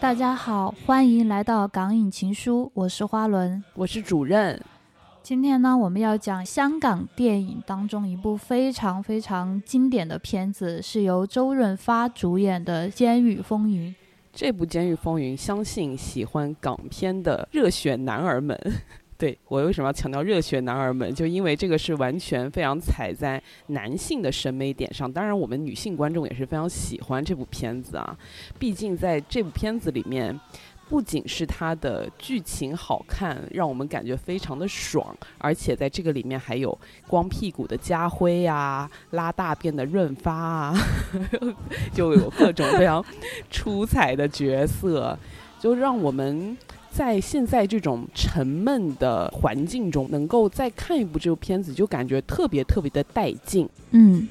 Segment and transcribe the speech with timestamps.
[0.00, 4.60] 大家好，欢迎来到《港影情书》，我是花轮，我是主任。
[5.24, 13.90] 今天呢，我们要讲香港电影当中一部非常非常经典的片子，是由周润发主演的《监狱风云》。
[14.32, 18.56] 这部《监狱风云》，相信喜欢港片的热血男儿们。
[19.18, 21.12] 对我为什么要强调热血男儿们？
[21.12, 25.12] 就因为这个是完全非常踩在男性的审美点上。
[25.12, 28.16] 当然，我们女性观众也是非常喜欢这部片子啊。
[28.60, 30.38] 毕竟在这部片子里面，
[30.88, 36.78] 不仅是它的剧情好看，让我们感觉非常的爽，而且在这个里面还有
[37.08, 40.74] 光屁股的家辉呀，拉大便的润发啊，
[41.92, 43.04] 就有各种非常
[43.50, 45.18] 出彩的角色，
[45.58, 46.56] 就让我们。
[46.90, 53.68] 在现在这种沉闷的环境中，能够再看一部这部片子，就感觉特别特别的带劲。
[53.92, 54.28] 嗯。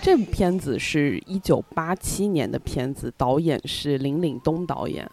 [0.00, 5.10] 这部片子是一九八七年的片子，导演是林岭东导演。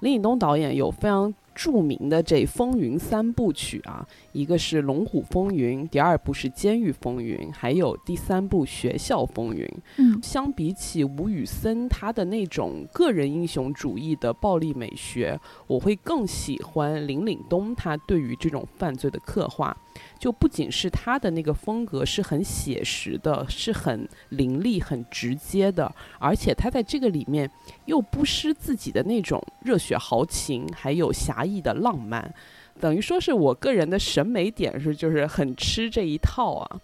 [0.00, 1.32] 林岭东导演有非常。
[1.56, 9.64] 著名的这《风云》三部曲啊，一个是《龙虎风云》，第二部是《监狱风云》，还有第三部《学校风云》。
[9.96, 19.74] 嗯，相比起吴宇森他的那种个人英雄主义的暴力美学，我会更喜欢林岭东他对于这种犯罪的刻画。
[20.18, 27.50] 就不仅是他的那个风格是很写实的，是很凌厉、很直接的，而且他在这个里面
[27.84, 32.34] 又不失自己的那种热血豪情，还有侠义的浪漫，
[32.80, 36.80] 等于说是我个人的审美点是就是很吃这一套啊。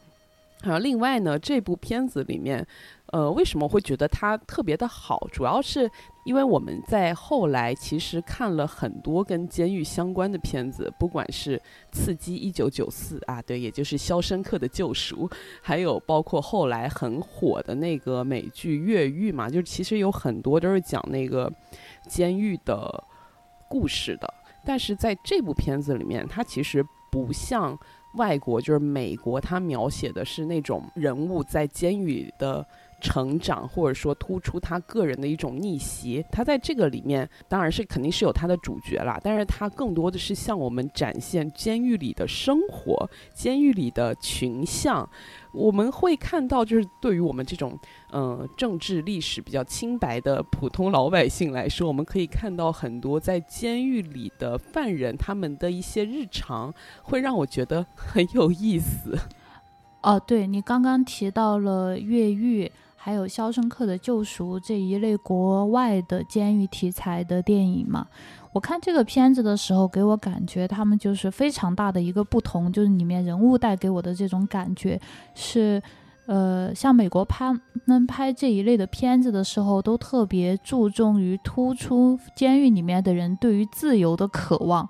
[0.62, 2.66] 啊，另外呢，这部片子里面。
[3.12, 5.28] 呃，为什么会觉得它特别的好？
[5.30, 5.90] 主要是
[6.24, 11.58] 因为我们在后来其实看了很多跟监狱相关的片子，不管是
[11.90, 15.28] 《刺激一九九四》啊，对，也就是《肖申克的救赎》，
[15.60, 21.52] 还有包括后来很火的那个美剧《越狱》嘛，就是其实有很多都是讲那个
[22.06, 23.02] 监狱的
[23.68, 24.34] 故事的。
[24.64, 27.76] 但是在这部片子里面，它其实不像
[28.14, 32.64] 外国，就是美国，它描写的是那种人物在监狱的。
[33.02, 45.06] 成长，或者说突出他个人的一种逆袭，他在这个里面当然是肯定是有他的主角啦，但是他更多的是向我们展现监狱里的生活，监狱里的群像。
[45.52, 47.78] 我们会看到，就是对于我们这种
[48.12, 59.18] 嗯政治历史比较清白的普通老百姓来说，我们可以看到很多在监狱里的犯人他们的一些日常，会让我觉得很有意思。
[60.02, 62.70] 哦，对你刚刚提到了越狱。
[63.04, 68.06] 还有《肖申克的救赎》这一类国外的监狱题材的电影嘛？
[68.52, 75.00] 我看这个片子的时候，给我感觉他们就是非常大的一个不同，就是里面人物带给我的这种感觉
[75.34, 75.82] 是，
[76.26, 77.52] 呃，像美国拍
[77.86, 84.88] 们拍这一类的片子的时候，都特别注重于突出监狱里面的人对于自由的渴望。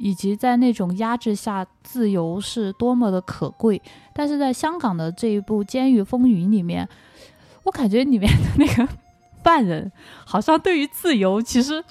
[0.00, 3.80] 以及在那种压制下，自由是多么的可贵。
[4.14, 6.88] 但是在香港的这一部《监狱风云》里面，
[7.64, 8.88] 我感觉里面的那个
[9.44, 9.92] 犯人
[10.24, 11.84] 好像对于自由其实，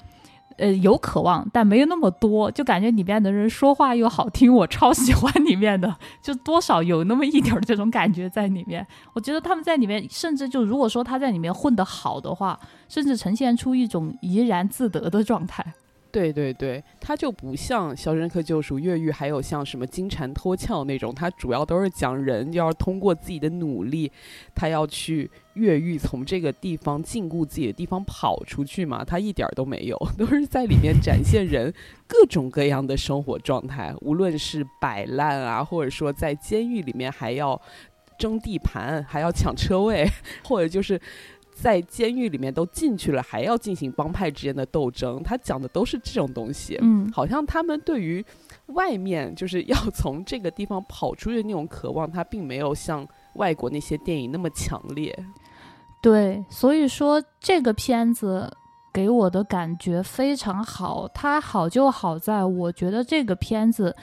[0.56, 2.50] 呃，有渴望，但没有那么多。
[2.50, 8.84] 就感觉里面的人说话又好听，我超喜欢里面的，就多少有那么一点这种感觉在里面。
[9.14, 15.64] 我觉得他们在里面，甚至就如果说他在里面混得好的话，甚至呈现出一种怡然自得的状态。
[16.12, 24.10] 对对对，它就不像《肖申克救赎》越狱，还有像什么金蝉脱壳那种，它主要都是讲人要通过自己的努力，
[24.54, 29.04] 他要去越狱，从这个地方禁锢自己的地方跑出去嘛。
[29.04, 31.72] 他一点都没有， 都是在里面展现人
[32.06, 37.60] 各种各样的生活状态，无论是摆烂啊，或者说在监狱里面还要
[38.18, 40.08] 争地盘，还要抢车位，
[40.44, 41.00] 或者就是。
[41.60, 46.78] 在监狱里面都进去了，还要进行帮派之间的斗争，他讲的都是这种东西。
[46.80, 48.24] 嗯，好像他们对于
[48.68, 55.14] 外面就是要从这个地方跑出去的那种渴望，他并没有像外国那些电影那么强烈。
[56.00, 58.50] 对，所以说这个片子
[58.90, 61.06] 给我的感觉非常好。
[61.12, 63.94] 它好就好在，我觉得这个片子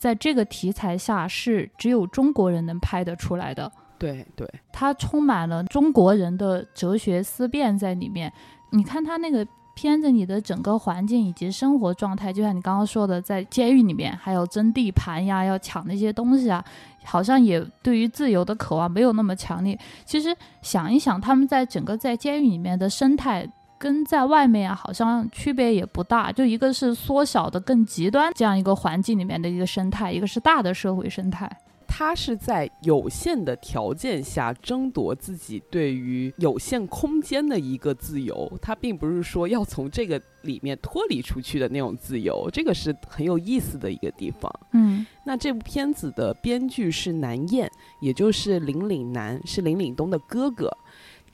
[0.00, 3.70] 在这个题材下是只有中国人能拍得出来的。
[3.98, 8.32] 对对，它充满了中国人的哲学思辨在里面。
[8.70, 16.64] 你看他那个片子里的整个环境以及生活状态，就像你刚刚说的，在监狱里面还有争地盘呀，要抢那些东西啊，
[17.04, 19.78] 好像也对于自由的渴望没有那么强烈。
[20.04, 23.48] 其实想一想，他们在整个在监狱里面的生态，
[23.78, 26.30] 跟在外面啊，好像区别也不大。
[26.30, 31.50] 就一个是缩小的更极端这样一个环境里面的一个生态，一个是大的社会生态。
[31.96, 44.52] 他是在有限的条件下争夺自己对于有限空间的一个自由，他并不是说要从这个里面脱离出去的那种自由，这个是很有意思的一个地方。
[44.72, 47.70] 嗯，那这部片子的编剧是南燕，
[48.00, 50.68] 也就是林岭南，是林岭东的哥哥。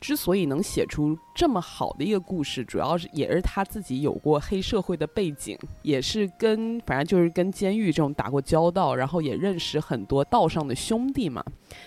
[0.01, 11.45] 之所以能写出这么好的一个故事，主要是也是他自己有过黑社会的背景，也是跟反正就是跟监狱这种打过交道，然后也认识很多道上的兄弟嘛。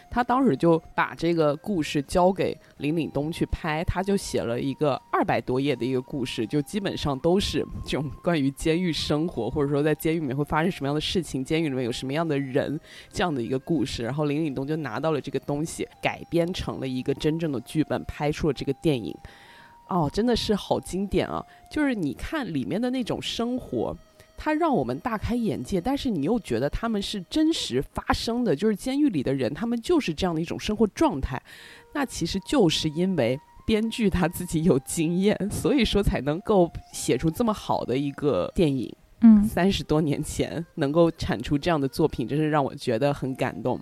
[0.10, 14.04] 他当时就把这个故事交给林岭东去拍，他就写了一个二百多页的一个故事，就基本上都是这种关于监狱生活，或者说在监狱里面会发生什么样的事情，监狱里面有什么样的人这样的一个故事。
[14.04, 19.15] 然后林岭东就拿到了这个东西，改编成了一个真正的剧本，拍出了这个电影。
[19.88, 21.45] 哦，真的是好经典啊！
[21.69, 23.95] 就是你看里面的那种生活。
[24.35, 31.41] 它让我们大开眼界，但是你又觉得他们是真实发生的，就是监狱里的人，他们就是这样的一种生活状态。
[31.94, 38.94] 那其实就是因为编剧他自己有经验，所以说才能够写出这么好的一个电影。
[39.21, 43.79] 嗯，三十多年前能够产出这样的作品，真是让我觉得很感动。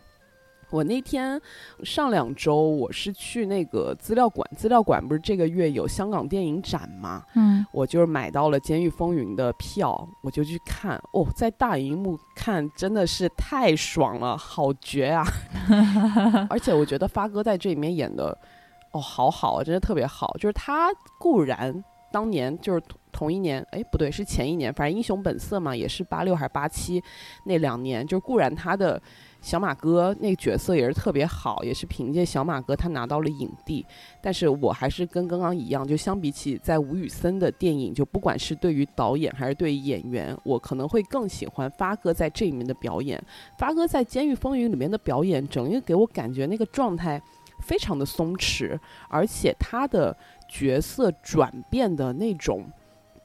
[0.71, 1.39] 我那天
[1.83, 7.23] 上两周我是去那个资料馆，资料馆不是这个月有香港电影展吗？
[7.35, 10.95] 嗯，我就是买到了《监狱风云》的票，我就去看。
[11.11, 15.25] 哦，在大荧幕看真的是太爽了，好绝啊！
[16.49, 18.37] 而且我觉得发哥在这里面演的，
[18.93, 20.33] 哦，好好啊，真的特别好。
[20.39, 20.89] 就是他
[21.19, 21.83] 固然
[22.13, 22.81] 当年就是
[23.11, 27.03] 同一年，哎，不对，是前一年，反正《英雄本色》嘛，也是八六还是八七
[27.43, 29.01] 那两年，就是固然他的。
[29.41, 33.85] 小马哥那个角色也是特别好，也是凭借小马哥他拿到了影帝。
[34.21, 43.21] 但是我还是跟刚刚一样，就相比起在吴宇森的电影，就不管是对于导演还是对于演员，我可能会更喜欢发哥在这里面的表演。
[43.57, 47.21] 发哥在《监狱风云》里面的表演，整个给我感觉那个状态
[47.61, 48.79] 非常的松弛，
[49.09, 50.15] 而且他的
[50.47, 52.65] 角色转变的那种。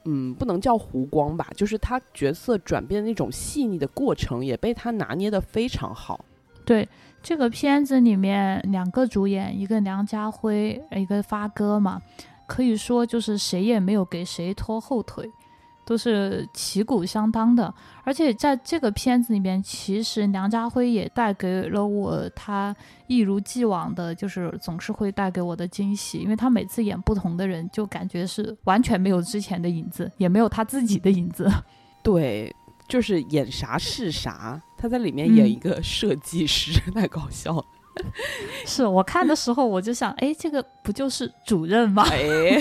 [0.09, 6.23] 嗯，不能叫弧光吧，就是他角色转变的那种细腻的过程，也被他拿捏的非常好。
[6.63, 6.87] 对
[7.21, 12.01] 这个片子里面两个主演，一个梁家辉，一个发哥嘛，
[12.47, 15.29] 可以说就是谁也没有给谁拖后腿。
[15.87, 17.73] 都是旗鼓相当的，
[18.03, 22.75] 而且在这个片子里面，其实梁家辉也带给了我他
[23.07, 31.49] 一如既往的，就是总是会带给我的惊喜，因为他每次演不同的人，就感觉是完全没有之前的影子，也没有他自己的影子。
[32.03, 32.53] 对，
[32.89, 34.61] 就是演啥是啥。
[34.75, 37.65] 他在里面演一个设计师， 太搞笑了。
[38.65, 42.03] 是我看的时候，我就想，哎，这个不就是主任吗？
[42.11, 42.57] 哎，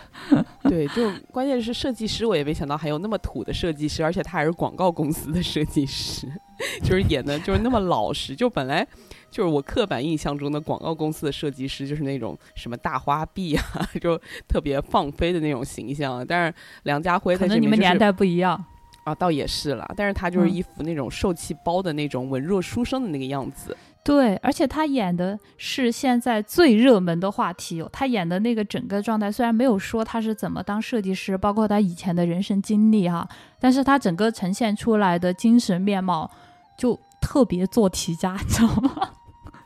[0.64, 6.26] 对，就关键是设计师，我也没想到还有那么土的设计师，而且他还是广告公司的设计师，
[6.82, 8.34] 就是演的就是那么老实。
[8.34, 8.86] 就本来
[9.30, 13.64] 就是我刻板印象中的广告公司的设计师，就是那种什么大花臂啊，
[14.00, 16.26] 就特别放飞的那种形象。
[16.26, 18.64] 但是梁家辉在这里面，你们年代不一样
[19.04, 19.88] 啊，倒也是了。
[19.96, 23.76] 但是他就是一副那种受气包的那种文弱书生的那个样子。
[24.06, 27.84] 对，而且他演的是现在最热门的话题。
[27.92, 36.30] 他演的那个整个状态，虽然没有说他是怎么当设计师，包括他以前的人生经历哈，但是他整个呈现出来的精神面貌，
[36.78, 39.10] 就特别做题家，你知道吗？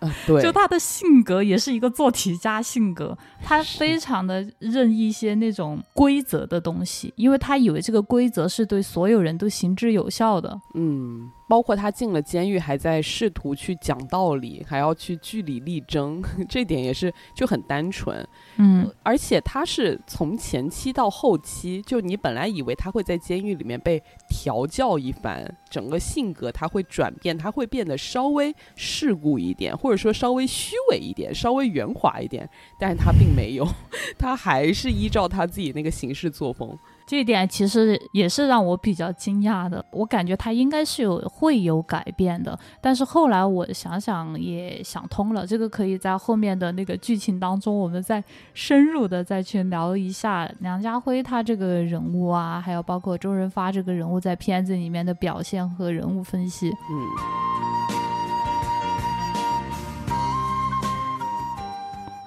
[0.27, 10.59] 对，就他的性格也是一个做题家性格，他非常的认一些那种规则的东西，因为他以为这个规则是对所有人都行之有效的。
[10.73, 11.31] 嗯。
[11.51, 18.25] 包括他进了监狱，还在试图去讲道理，还要去据理力争， 这点也是就很单纯。
[18.59, 33.67] 嗯，而且他是从前期到后期，就你本来以为他会在监狱里面被调教一番，整个性格他会转变，他会变得稍微世故一点，或者说稍微虚伪一点，稍微圆滑一点，但是他并没有，
[34.17, 36.79] 他还是依照他自己那个行事作风。
[37.11, 48.23] 这一点其实也是让我比较惊讶的，我感觉他应该是有会有改变的，但是后来我想想也想通了，这个可以在后面的那个剧情当中，我们再
[48.55, 56.69] 深入的再去聊一下梁家辉他这个人物啊，还有包括周润发这个人物在片子里面的表现和人物分析。
[56.69, 56.75] 嗯，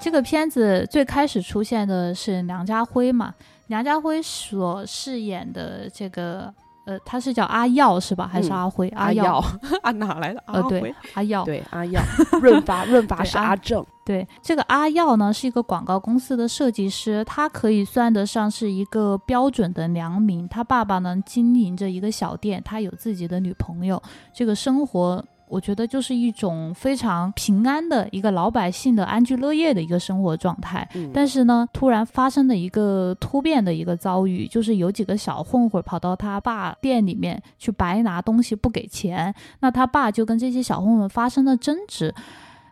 [0.02, 3.34] 这个片子最开始出现的是梁家辉嘛？
[3.74, 6.53] 梁家辉所饰演的这个，
[6.86, 8.30] 呃，他是叫阿耀是吧？
[8.32, 8.88] 还是阿辉？
[8.89, 9.44] 阿耀
[9.82, 10.80] 啊，哪来的阿辉？
[10.80, 12.00] 对，阿耀，对，阿耀。
[12.39, 13.84] 润发，润发是阿正。
[14.06, 20.48] 对，这个阿耀呢是一个广告公司的设计师，他可以算得上是一个标准的良民。
[20.48, 24.00] 他爸爸呢经营着一个小店，他有自己的女朋友，
[24.36, 30.88] 这个生活我觉得就是一种非常平安的一个老百姓的安居乐业的一个生活状态。
[30.95, 42.13] 嗯但是呢，突然发生的一个突变的一个遭遇，就是有几个小混混跑到他爸店里面去白拿东西不给钱，那他爸就跟这些小混混发生了争执，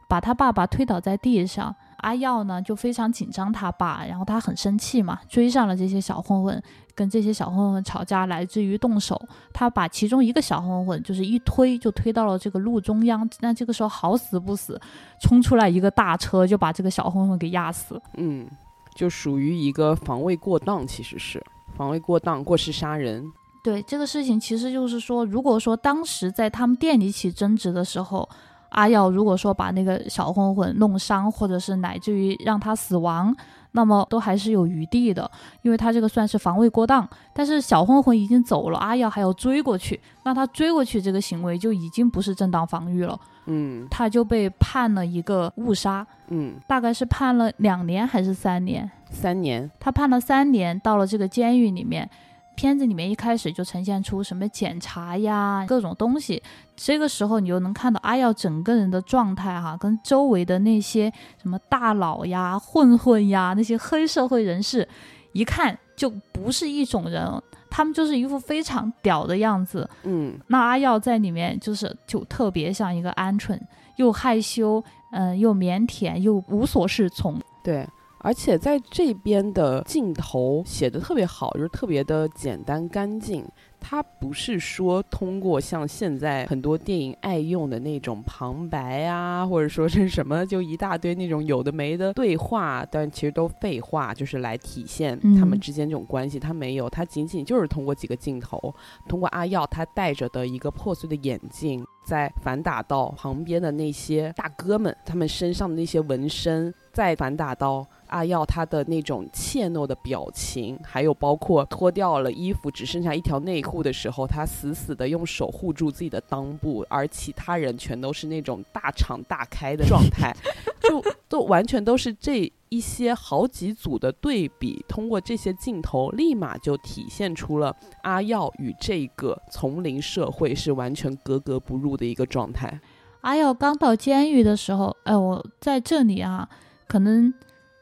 [0.07, 1.75] 把他爸爸推倒在地上。
[1.97, 6.59] 阿耀呢就非常紧张他爸，然后他很生气嘛，追上了这些小混混，
[6.95, 9.21] 跟这些小混混吵架，来自于动手。
[9.53, 14.79] 他把其中一个小混混就是一推就推到了这个路中央，那这个时候好死不死，
[15.21, 18.01] 冲出来一个大车就把这个小混混给压死。
[18.17, 18.47] 嗯，
[18.95, 21.43] 就属于一个防卫过当，其实是
[21.75, 23.23] 防卫过当、过失杀人。
[23.63, 28.27] 对这个事情，其实就是说，如果说当时在他们店里起争执的时候，
[28.69, 33.35] 阿耀如果说把那个小混混弄伤，或者是乃至于让他死亡，
[33.71, 35.29] 那么都还是有余地的，
[35.61, 37.07] 因为他这个算是防卫过当。
[37.33, 48.89] 但是小混混已经走了，阿耀还要追过去，那他追过去这个行为就已经不是正当防御了，嗯他就被判了一个误杀，嗯，大概是判了两年还是三年？
[49.09, 49.69] 三年。
[49.79, 52.09] 他判了三年，到了这个监狱里面。
[52.55, 56.41] 片子里面一开始就呈现出什么检查呀，各种东西。
[56.75, 64.87] 这个时候你就能看到阿耀整个人的状态哈、跟周围的那些什么大佬呀、混混呀、那些黑社会人士，
[65.33, 69.89] 一看就不是一种人，他们就是一副非常屌的样子。
[70.03, 73.59] 嗯那阿耀在里面就是就特别像一个鹌鹑，
[73.97, 77.39] 又害羞，嗯、又腼腆，又无所适从。
[77.63, 77.87] 对。
[78.23, 83.45] 而且在这边的镜头写的特别好，就是特别的简单干净。
[83.83, 96.39] 它不是说通过像现在很多电影爱用的那种旁白啊，或者说是什么，就一大堆那种有的没的对话，但其实都废话，就是来体现他们嗯之间这种关系。
[96.39, 98.71] 它没有，它仅仅就是通过几个镜头，
[99.09, 120.35] 通过阿耀他戴着的一个破碎的眼镜，在反打到旁边的那些大哥们，他们身上的那些纹身，再反打到阿耀他的那种怯懦的表情，还有包括脱掉了衣服只剩下一条内裤的时候，他死死的用手护住自己的裆部，而其他人全都是那种大敞大开的状态，
[120.81, 132.79] 就 都完全都是这一些好几组的对比，通过这些镜头，立马就体现出了阿耀与这个丛林社会是完全格格不入的一个状态。
[133.21, 136.49] 阿耀刚到监狱的时候，哎，我在这里啊，
[136.87, 137.31] 可能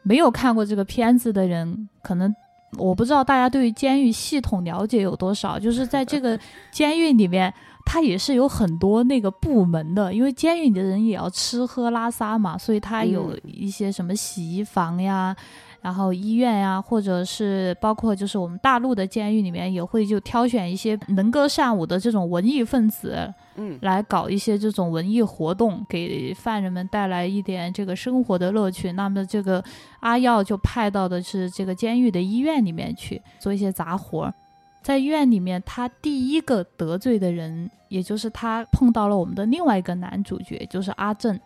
[0.09, 2.33] 没有看过这个片子的人，可能
[2.79, 5.59] 我不知道大家对于监狱系统了解有多少。
[5.59, 6.37] 就是在这个
[6.73, 7.53] 监狱里面，
[7.85, 15.35] 它也是有很多那个部门的，因为监狱里的人也要吃喝拉撒嘛，所以它有嗯一些什么洗衣房呀。
[15.81, 28.91] 然后医院呀，或者是包括就是我们大陆的监狱里面也会就挑选一些能歌善舞的这种文艺分子，嗯来搞一些这种文艺活动，给犯人们带来一点这个生活的乐趣。
[28.91, 29.63] 那么这个
[30.01, 34.33] 阿耀就派到的是这个监狱的医院里面去做一些杂活儿。
[34.81, 41.37] 在医院里面，他第一个得罪的人，也就是他碰到了我们的另外一个男主角，就是阿正。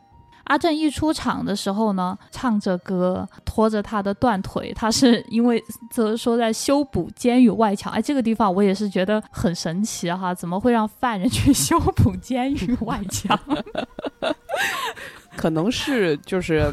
[0.46, 7.92] 阿正一出场的时候呢，唱着歌，拖着他的断腿，他是 因为则说在修补监狱外墙。
[7.94, 13.40] 哎，这个地方我也是觉得很神奇哈，怎么会让犯人 去修补监狱外墙？
[15.36, 16.72] 可能是就是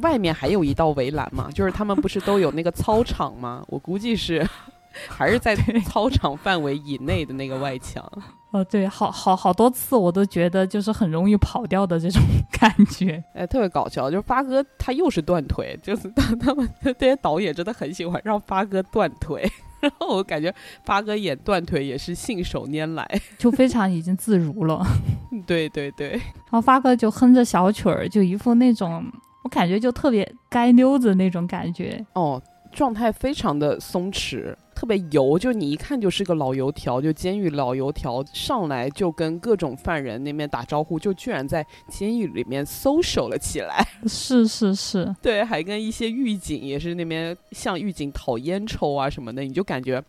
[0.00, 3.62] 外面还有一道围栏嘛，就是他们不是都有那个操场吗？
[3.68, 4.48] 我估计是
[5.08, 8.04] 还是在操场范围以内的那个外墙。
[8.52, 12.22] 哦，对，好好好多次我都觉得就是很容易跑掉的这种
[12.52, 13.22] 感觉。
[13.34, 16.66] 哎，特别搞笑，就是发哥他又是断腿，就是他他们
[16.98, 19.46] 这些导演真的很喜欢让发哥断腿，
[19.80, 23.06] 然后我感觉发哥演断腿也是信手拈来。
[23.36, 24.82] 就非常已经自如了。
[25.46, 29.04] 对对对，然后发哥就哼着小曲儿，就一副那种
[29.42, 32.02] 我感觉就特别该溜子那种感觉。
[32.14, 32.40] 哦，
[32.72, 43.82] 状态非常的松弛，特别油，就你一看就是个老油条，就监狱老油条，上来就跟各种犯人那边打招呼，就居然在监狱里面 social 了起来。
[44.06, 50.04] 是是是，对，还跟一些狱警也是那边向狱警讨烟抽啊什么的，你就感觉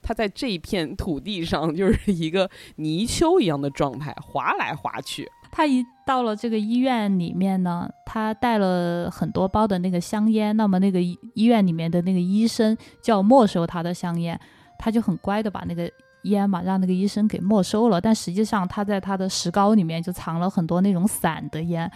[0.00, 5.28] 他在这一片土地上就是一个泥鳅一样的状态，滑来滑去。
[5.50, 14.38] 他一到了这个医院里面呢，他带了很多包的那个香烟，那么那个医院里面的那个医生就要没收他的香烟，
[14.78, 15.90] 他就很乖的把那个
[16.24, 21.90] 烟嘛让那个医生给没收了，但实际上他在他的石膏里面就藏了很多那种散的烟。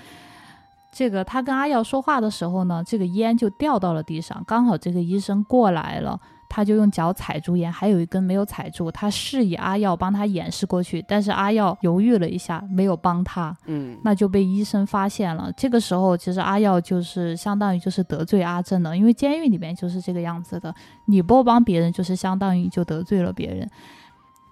[0.90, 15.52] 这个他跟阿耀说话的时候呢，这个烟就掉到了地上，刚好这个医生过来了，他就用脚踩住眼，还有一根没有踩住，他示意阿耀帮他掩饰过去，但是阿耀犹豫了一下，没有帮他，嗯，那就被医生发现了。
[15.56, 20.74] 这个时候，其实阿耀就是相当于就是得罪阿正了，因为监狱里面就是这个样子的，
[21.06, 23.68] 你不帮别人，就是相当于就得罪了别人。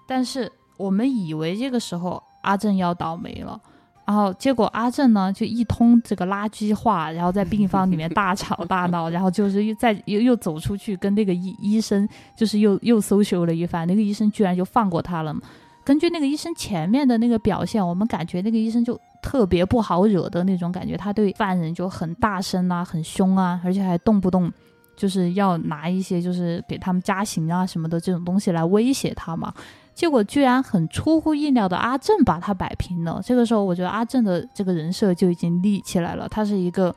[0.07, 3.59] 但是我们以为这个时候阿正要倒霉了。
[4.05, 15.35] 然后结果阿正呢就一通这个垃圾话，然后在病房里面大吵大闹，然后就是又再又又走出去跟那个医医生就是又又 social 了一番，那个医生居然就放过他了。
[15.83, 24.51] 根据那个医生前面的那个表现，我们感觉那个医生就特别不好惹的那种感觉，他对犯人就很大声啊，很凶啊，而且还动不动
[24.95, 29.53] 就是要拿一些就是给他们加刑啊什么的这种东西来威胁他嘛。
[29.95, 33.21] 结果居然很出乎意料的，阿正把他摆平了。
[33.23, 36.27] 这个时候，我觉得阿正的这个人设就已经立起来了。
[36.27, 36.93] 他是一个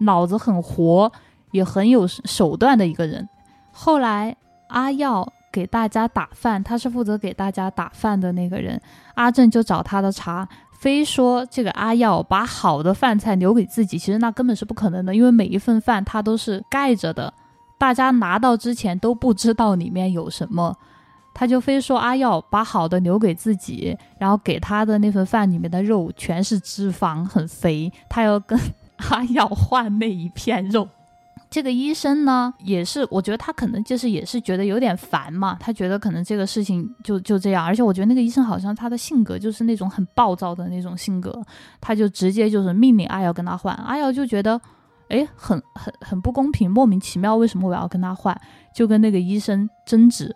[0.00, 1.10] 脑子很活，
[1.52, 3.26] 也很有手段的一个人。
[3.72, 4.36] 后来
[4.68, 8.78] 阿耀给大家打饭，他是负责给大家打饭的那个人。
[9.14, 10.46] 阿正就找他的茬，
[10.78, 17.32] 非说这个阿耀把好的饭菜留给自己，其实那根本是不可能的，因为每一份饭他都是盖着的，
[17.78, 20.76] 大家拿到之前都不知道里面有什么。
[21.34, 28.58] 他就非说阿耀把好的留给自己，然后给他的那份饭里面的肉全是脂肪，很肥，他要跟
[29.10, 30.88] 阿耀换那一片肉。
[31.50, 41.40] 这个医生呢，也是，我觉得他可能就是也是觉得有点烦嘛，他觉得可能这个事情就就这样，而且我觉得那个医生好像他的性格就是那种很暴躁的那种性格，
[41.80, 44.60] 他就直接就是命令阿耀跟他换，阿耀就觉得，
[45.08, 48.36] 哎，很很很不公平，莫名其妙，为什么我要跟他换？
[48.74, 50.34] 就跟那个医生争执。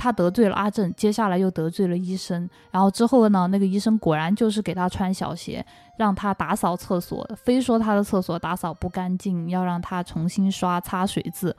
[0.00, 5.62] 他得罪了阿正，接下来又得罪了医生，然后之后呢，那个医生果然就是给他穿小鞋，
[5.98, 11.54] 让他打扫厕所，非说他的厕所打扫不干净，要让他重新刷擦水渍。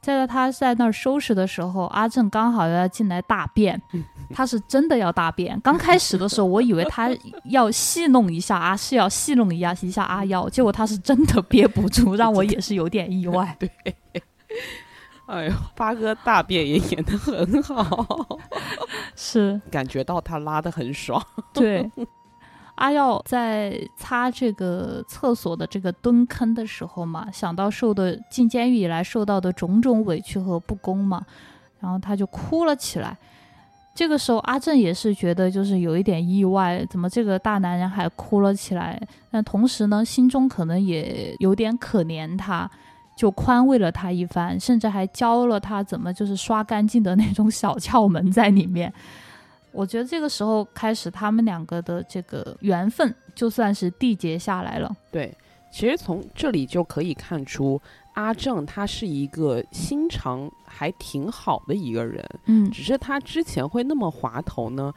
[0.00, 3.80] 在他在那儿收拾的时候，阿正刚好要进来大便，
[4.32, 5.60] 他是真的要大便。
[5.60, 7.10] 刚开始的时候，我以为他
[7.44, 13.54] 要戏弄一下啊，是要戏弄一下一下阿耀，结果他是真的憋不住，让我也是有点意外。
[13.60, 13.70] 对。
[15.26, 18.38] 哎呦，八哥大便也演得很好，
[19.16, 21.20] 是感觉到他拉的很爽。
[21.52, 21.90] 对，
[22.76, 31.24] 阿耀在擦这个厕所的这个蹲坑的时候嘛，想到受的进监狱以来受到的种种委屈和不公嘛，
[31.80, 33.16] 然后他就哭了起来。
[33.96, 39.00] 这个时候阿正也是觉得就是有一点意外，怎么这个大男人还哭了起来？
[39.30, 42.70] 但同时呢，心中可能也有点可怜他。
[43.16, 48.92] 就宽慰了他一番，甚至还教了他怎么就是刷干净的那种小窍门在里面。
[49.72, 54.94] 我觉得这个时候开始，他们两个的这个缘分就算是缔结下来了。
[55.10, 55.34] 对，
[55.72, 57.80] 其实从这里就可以看出，
[58.14, 62.24] 阿正他是一个心肠还挺好的一个人。
[62.46, 64.92] 嗯，只是他之前会那么滑头呢。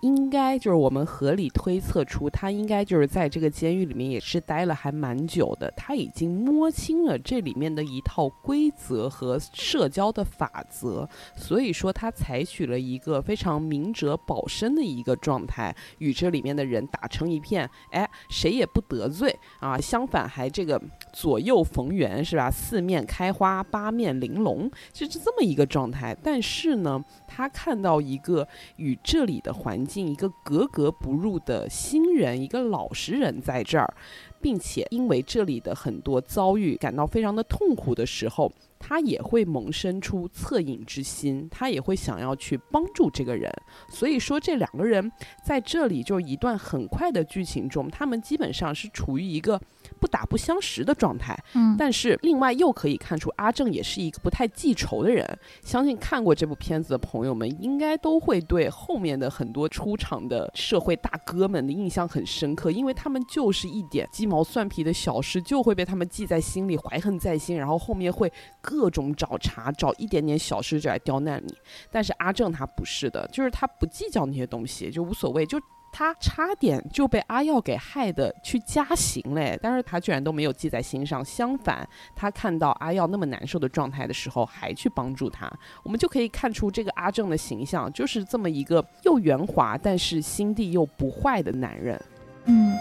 [0.00, 20.80] 应该就是我们合理推测出，他应该就是在这个监狱里面也是待了还蛮久的，他已经摸清了这里面的一套规则和社交的法则，所以说他采取了一个非常明哲保身的一个状态，与这里面的人打成一片，哎，谁也不得罪啊，相反还这个
[21.12, 22.50] 左右逢源是吧？
[22.50, 26.16] 四面开花，八面玲珑，就是这么一个状态。
[26.22, 29.89] 但是呢，他看到一个与这里的环。
[29.90, 33.92] 进一个格格不入的新人，一个老实人在这儿，
[34.40, 43.52] 并且因为这里的很多遭遇感到非常的痛苦的时候，他也会萌生出恻隐之心，他也会想要去帮助这个人。
[43.88, 45.10] 所以说，这两个人
[45.44, 49.60] 在这里就一段很快的剧情中，他们基本上是处于一个。
[49.98, 55.26] 不打不相识的状态，嗯，但是另外又可以看出阿正也是一个不太记仇的人。
[55.62, 71.54] 相信看过这部片子的朋友们，应该都会对后面的很多出场的社会大哥们的印象很深刻，因为他们就是一点鸡毛蒜皮的小事就会被他们记在心里，怀恨在心，然后后面会各种找茬，找一点点小事就来刁难你。
[71.90, 75.60] 但是阿正他不是的，就是他不计较那些东西，就无所谓，就。
[75.92, 85.50] 他差点就被阿耀给害的去加刑嘞，但是他居然都没有记在心上，相反，他看到阿耀那么难受的状态的时候，还去帮助他。
[85.82, 92.00] 我们就可以看出这个阿正的形象就是这么一个又圆滑，但是心地又不坏的男人。
[92.46, 92.78] 嗯。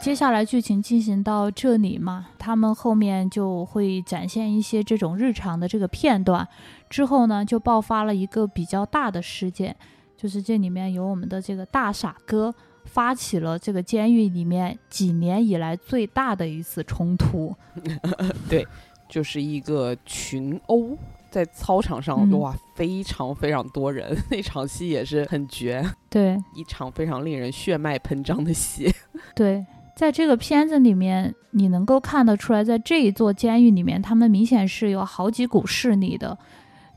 [0.00, 6.46] 接下来剧情进行到这里嘛，他们后面就会展现一些这种日常的这个片段，
[6.92, 9.74] 之后呢就爆发了一个比较大的事件，
[10.14, 17.56] 就是这里面有我们的这个大傻哥发起了这个监狱里面几年以来最大的一次冲突。
[18.46, 18.66] 对，
[19.08, 20.98] 就是一个群殴，
[21.30, 28.92] 在操场上嗯哇，非常非常多人，那场戏也是很绝，对一场非常令人血脉喷张的戏。
[29.34, 29.64] 对，
[29.96, 36.36] 在这个片子里面，你能够看得出来，在这一座监狱里面，他们明显是有好几股势力的。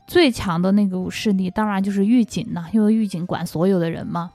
[0.06, 4.30] 最强的那股势力当然就是狱警了，因为狱警管所有的人嘛。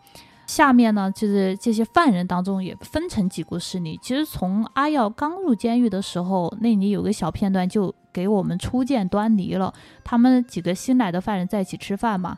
[0.47, 3.97] 下面呢，就是这些犯人当中也分成几股势力。
[4.03, 9.73] 其实从阿耀刚入监狱的时候，那里有个小片段就给我们初见端倪了。
[10.03, 12.37] 他们几个新来的犯人在一起吃饭嘛，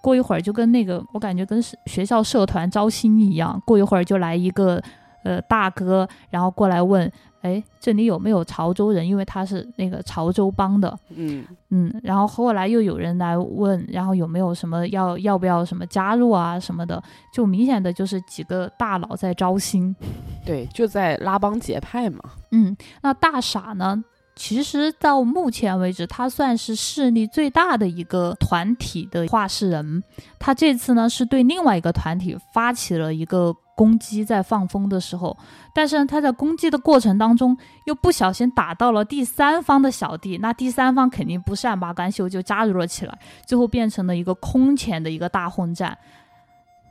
[0.00, 4.82] 过一会儿就跟那个我感觉跟学校社团招新一样，过一会儿就来一个
[5.22, 7.12] 呃大哥，然后过来问，
[7.44, 9.06] 哎，这里有没有潮州人？
[9.06, 17.02] 因为他是那个潮州帮的，嗯，嗯，然后后来又有人来问，然后有没有什么要要不要什么加入啊什么的，
[17.34, 19.94] 就明显的就是几个大佬在招新。
[20.46, 22.18] 对，就在拉帮结派嘛。
[22.50, 24.02] 嗯，那大傻呢？
[24.36, 30.02] 其实到目前为止，他算是势力最大的一个团体的话事人。
[30.40, 35.36] 他这次呢，是对另外一个团体发起了一个攻击，在放风的时候，
[35.74, 37.56] 但是他在攻击的过程当中，
[37.86, 45.96] 又不小心打到了第三方的小弟，那第三方肯定不善罢甘休，就加入了起来，最后变成了一个空前的一个大混战。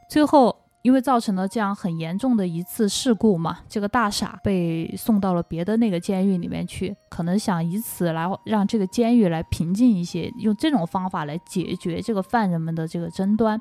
[0.09, 13.59] 最后，因为造成了这样很严重的一次事故嘛，这个大傻被送到了别的那个监狱里面去，可能想以此来让这个监狱来平静一些，用这种方法来解决这个犯人们的这个争端。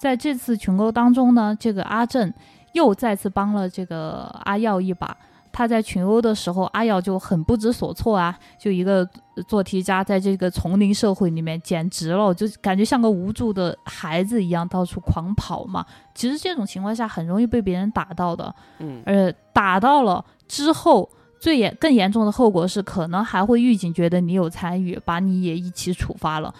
[0.00, 2.30] 在这次群殴当中呢，这个阿正
[2.74, 5.16] 又再次帮了这个阿耀一把。
[5.56, 9.08] 他在群殴的时候，阿耀就很不知所措啊，就一个
[9.46, 15.86] 做题家在这个丛林社会里面，简直了，就感觉像个无助的孩子一样到处狂跑嘛。
[16.12, 21.08] 其实这种情况下很容易被别人打到的，嗯，呃，打到了之后，
[21.38, 26.52] 最严更严重的后果是，可能还会狱警觉得你有参与，把你也一起处罚了。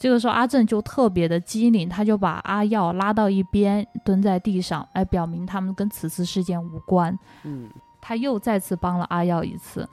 [0.00, 7.16] 这个时候，阿正就特别的机灵，他就把阿耀拉到一边，蹲在地上，来表明他们跟此次事件无关。
[7.44, 7.68] 嗯，
[8.00, 9.86] 他又再次帮了阿耀一次。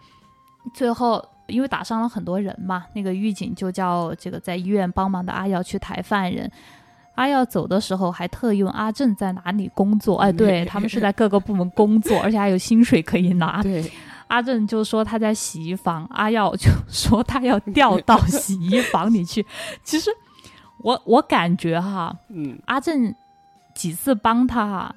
[0.73, 6.49] 最后，因为打伤了很多人嘛，那个狱警就叫这个在医院帮忙的阿耀去抬犯人。
[7.15, 13.61] 阿耀走的时候还特意问阿正在哪里工作，哎，对他们是在各个部门工作，而且还有薪水可以拿。
[13.63, 13.83] 对，
[14.27, 19.45] 阿正就说他在洗衣房，阿耀 就说他要调到洗衣房里去。
[19.83, 20.09] 其实
[20.83, 23.13] 我我感觉哈，嗯，阿正
[23.73, 24.95] 几次帮他哈，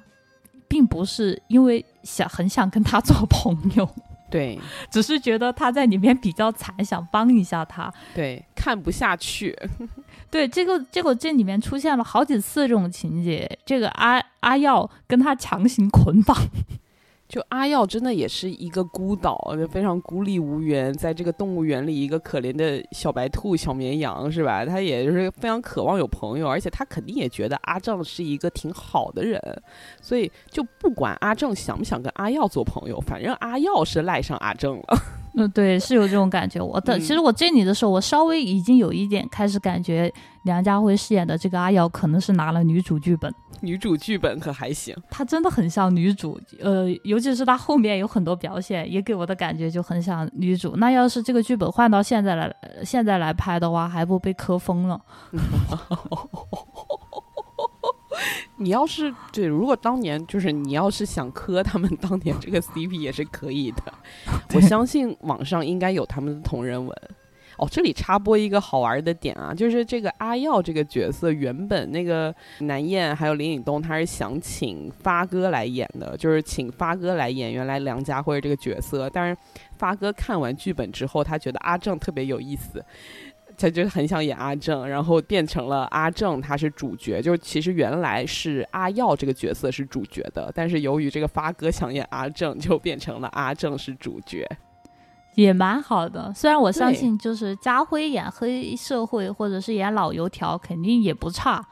[0.67, 3.89] 并不是因为想很想跟他做朋友，
[4.29, 4.59] 对，
[4.91, 7.93] 只是觉得他在里面比较惨，想帮一下他。
[8.13, 9.57] 对，看不下去。
[10.29, 16.37] 对，这个结果这里面出现了好几次这种情节，这个阿阿耀跟他强行捆绑。
[17.31, 24.65] 就阿耀真的也是一个孤岛，就非常孤立无援，在这个动物园里一个可怜的小白兔、小绵羊是吧？
[24.65, 29.41] 他也就是非常渴望有朋友，而且他肯定也觉得阿正是一个挺好的人，
[30.01, 35.20] 所以就不管阿正想不想跟阿耀做朋友，反正阿耀是赖上阿正了。
[35.33, 36.61] 嗯，对，是有这种感觉。
[36.61, 40.11] 我的、嗯其实我这里的时候，我稍微已经有一点开始感觉
[40.43, 46.39] 梁家辉饰演的这个阿瑶可能是拿了女主剧本，女主剧本可还行，她真的很像女主。
[46.59, 50.75] 呃，尤其是她后面有很多表现，也给我的感觉就很像女主。
[50.77, 54.99] 那要是这个剧本换到现在来，呃现在来拍的话，还不被磕疯了？
[58.61, 63.93] 你要是对，如果当年就是你要是想磕他们当年这个 CP 也是可以的，
[64.53, 66.95] 我相信网上应该有他们的同人文。
[67.57, 79.37] 哦，这里插播一个好玩的点啊，就是这个阿耀这个角色，原本那个南燕还有林岭东，他是想请发哥来演的，就是请发哥来演原来梁家辉这个角色，但是
[79.77, 82.83] 发哥看完剧本之后，他觉得阿正特别有意思，
[83.61, 94.47] 他就很想演阿正，然后变成了阿正他是主角，就是其实原来是阿耀这个角色是主角的，但是由于这个发哥想演阿正，就变成了阿正是主角。
[95.35, 96.33] 也蛮好的。
[96.35, 101.65] 虽然我相信，就是家辉演黑社会或者是演老油条，肯定也不差。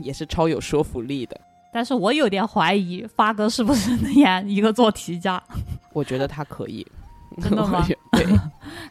[0.00, 1.40] 也是超有说服力的。
[1.72, 5.40] 但是我有点怀疑发哥是不是能演一个做题家。
[5.92, 6.84] 我觉得他可以，
[7.42, 7.84] 真的吗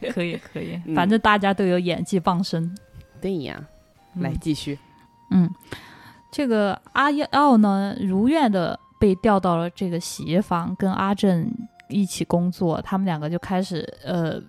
[0.00, 2.74] 对可以 可以，嗯反正大家都有演技傍身。
[3.20, 3.58] 对呀，
[4.14, 4.78] 嗯来继续。
[5.30, 5.50] 嗯，
[6.30, 11.50] 这个阿耀呢，如愿的被调到了这个洗衣房，跟阿正
[11.88, 14.40] 一起工作，他们两个就开始呃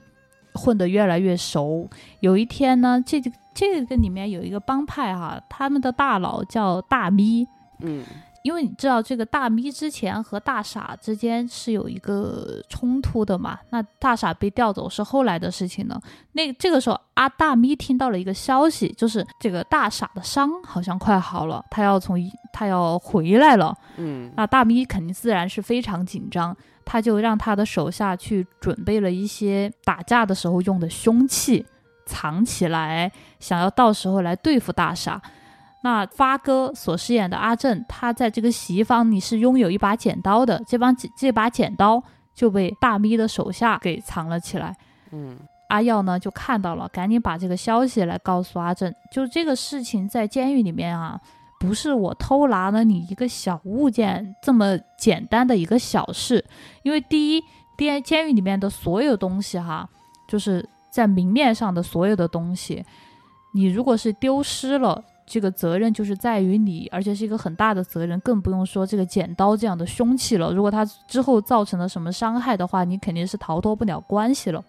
[0.54, 1.90] 混得越来越熟。
[2.20, 7.48] 有一天呢，这个这个里面有一个帮派哈，他们的大佬叫大咪。
[7.80, 8.04] 嗯
[8.46, 16.00] 因为你知道这个大咪之前和大傻之间是有一个冲突的嘛，那大傻被调走是后来的事情了。
[16.34, 22.20] 那这个时候，阿大咪听到了一个消息，就是这个大傻的伤好像快好了，他要从
[22.54, 23.76] 他要回来了。
[23.98, 26.56] 嗯，那大咪肯定自然是非常紧张，
[26.86, 31.66] 他就让他的手下去准备了一些打架的时候用的凶器，
[32.06, 35.20] 藏起来，想要到时候来对付大傻。
[35.86, 42.02] 那发哥所饰演的阿正，他在这个洗衣房里是拥有一把剪刀的，这把这把剪刀
[42.34, 44.76] 就被大咪的手下给藏了起来。
[45.12, 45.38] 嗯，
[45.70, 48.92] 阿耀呢就看到了，赶紧把这个消息来告诉阿正。
[49.12, 51.22] 就这个事情在监狱里面啊，
[51.60, 56.44] 不是我偷拿了你一个小物件这么简单的一个小事，
[56.82, 57.44] 因为第一，
[57.78, 59.88] 监监狱里面的所有东西哈，
[60.28, 62.84] 就是在明面上的所有的东西，
[63.54, 65.04] 你如果是丢失了。
[65.26, 70.54] 这个责任就是在于你，而且是一个很大的责任，更不用说这个剪刀这样的凶器了。
[70.54, 74.64] 如果他之后造成了什么伤害的话，你肯定是逃脱不了关系了。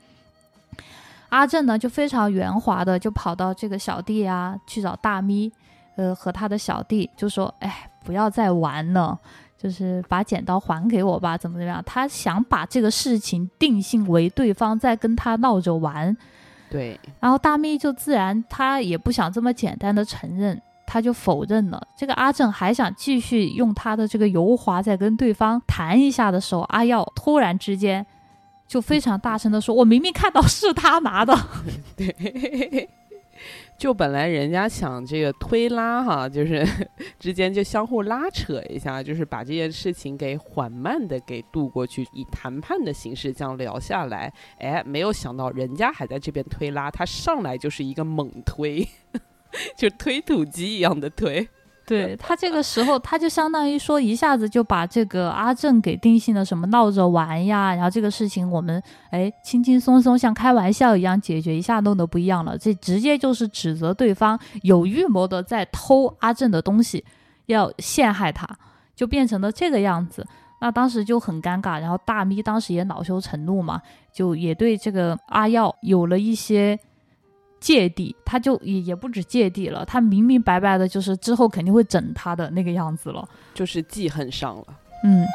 [1.28, 5.52] 阿正呢，就非常圆滑的就跑到这个小弟啊去找大咪，
[5.96, 9.18] 呃，和他的小弟就说：“哎，不要再玩了，
[9.58, 16.16] 就是把剪刀还给我吧，怎么怎么样？”他想把这个事情定性为对方在跟他闹着玩。
[16.76, 21.82] 对，然后大咪就自然他也不想这么简单的承认，他就否认了。
[21.96, 28.04] 这个阿正还想继续用他的这个油滑在跟对方谈一下的时候，阿耀突然之间
[28.68, 31.34] 就非常大声的说：“我明明看到是他拿的。
[31.96, 32.88] ”对。
[33.78, 36.66] 就本来人家想这个推拉哈，就是
[37.20, 44.32] 之间就相互拉扯一下，就是把这件事情给缓慢的给渡过去，以谈判的形式这样聊下来。
[44.58, 48.86] 哎，没有想到人家还在这边推拉，他上来就是一个猛推，
[49.76, 51.48] 就推土机一样的推。
[51.88, 67.04] 对他这个时候，他就相当于说一下子就把这个阿正给定性了，什么闹着玩呀，然后这个事情我们哎轻轻松松像开玩笑一样解决一下，弄得不一样了，这直接就是指责对方有预谋的在偷阿正的东西，
[67.46, 68.48] 要陷害他，
[68.96, 70.26] 就变成了这个样子。
[70.60, 73.80] 那当时就很尴尬，然后大咪当时也恼羞成怒嘛，
[74.12, 76.78] 就也对这个阿耀有了一些。
[77.60, 84.64] 芥蒂，他就也也不止芥蒂了，他明明白白的就是之后肯定会整他的那个样子了，就是记恨上了。
[85.04, 85.26] 嗯，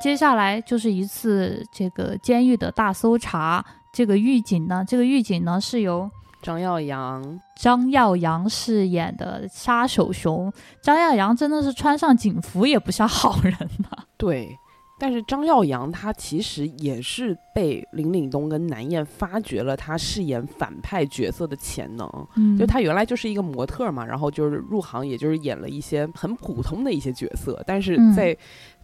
[0.00, 6.10] 接下来就是一次这个监狱的大搜查，这个狱警呢，这个狱警呢是由
[6.42, 10.52] 张耀扬，张耀扬饰演的杀手熊，
[10.82, 14.04] 张耀扬真的是穿上警服也不像好人呐。
[14.16, 14.58] 对。
[14.98, 28.36] 但是张耀扬他其实也是被林岭东跟南燕发掘了他饰演反派角色的潜能，嗯，就他原来就是一个模特嘛，然后就是入行也就是演了一些很普通的一些角色，但是在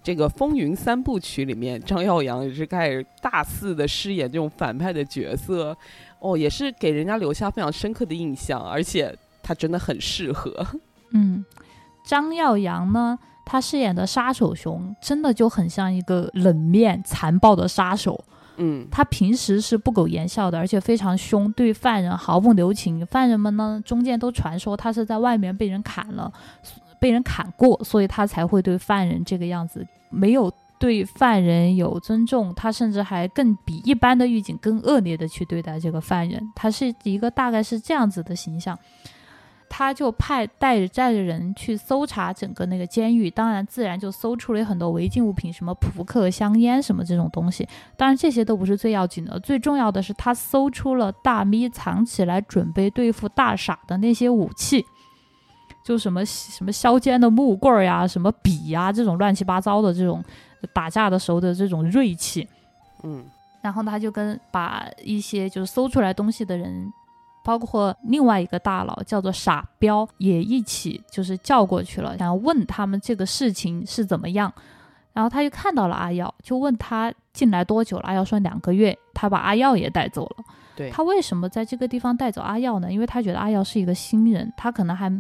[0.03, 5.77] 这个风云三部曲里面，张耀扬也是开始大肆的饰演这种反派的角色，
[6.19, 10.67] 哦，也是给人家留下非常深刻的印象，而且他真的很适合，
[11.15, 11.45] 嗯，
[12.05, 13.19] 张耀扬呢？
[13.51, 18.25] 他饰演的杀手熊真的就很像一个冷面残暴的杀手，
[18.59, 23.05] 嗯，他平时是不苟言笑的，而且非常凶，对犯人毫不留情。
[23.07, 26.33] 犯人们呢，中间都传说他是在外面被人砍了，
[27.01, 36.41] 被人砍过，所以他才会对犯人这个样子，没有对犯人有尊重，他甚至还更比一般的狱警更恶劣的去对待这个犯人。
[36.55, 38.79] 他是一个大概是这样子的形象。
[39.73, 47.67] 他就派带着带着人去搜查整个那个监狱，当然自然就搜出了很多违禁物品，什么扑克、香烟什么这种东西。
[47.97, 54.85] 当然这些都不是最要紧的，最重要的是他搜出了大咪藏起来准备对付大傻的那些武器，
[55.85, 60.23] 就什么什么削尖的木棍儿呀、什么笔呀这种乱七八糟的这种
[60.75, 62.47] 打架的时候的这种锐器。
[63.05, 63.25] 嗯，
[63.63, 66.93] 然后他就跟把一些就是搜出来东西的人。
[67.45, 74.53] 包括另外一个大佬叫做傻彪，也一起就是叫过去了，想要问他们这个事情是怎么样。
[75.13, 78.05] 然后他就看到了阿耀，就问他进来多久了。
[78.05, 80.45] 阿耀说两个月，他把阿耀也带走了。
[80.77, 82.93] 对他为什么在这个地方带走阿耀呢？
[82.93, 85.11] 因为他觉得阿耀是一个新人，他可能还。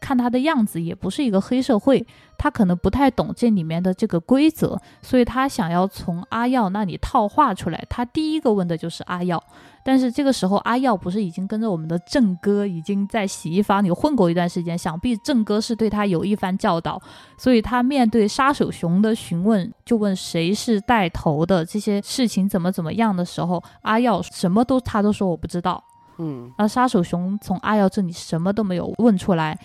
[0.00, 2.04] 看他的样子，也不是一个黑社会，
[2.38, 7.84] 他可能不太懂这里面的这个规则，所以他想要从阿耀那里套话出来。
[7.88, 9.42] 他第一个问的就是阿耀，
[9.84, 17.00] 但是这个时候阿耀不是已经跟着我们的郑哥已经在洗衣房里混过一段时间，想必郑哥是对他有一番教导，
[17.36, 25.82] 所以他面对杀手熊的询问，就问谁是带头的，这些事情怎么怎么样的时候，阿耀什么都他都说我不知道。
[26.18, 29.58] 嗯，那杀手熊从阿耀这里什么都没有问出来。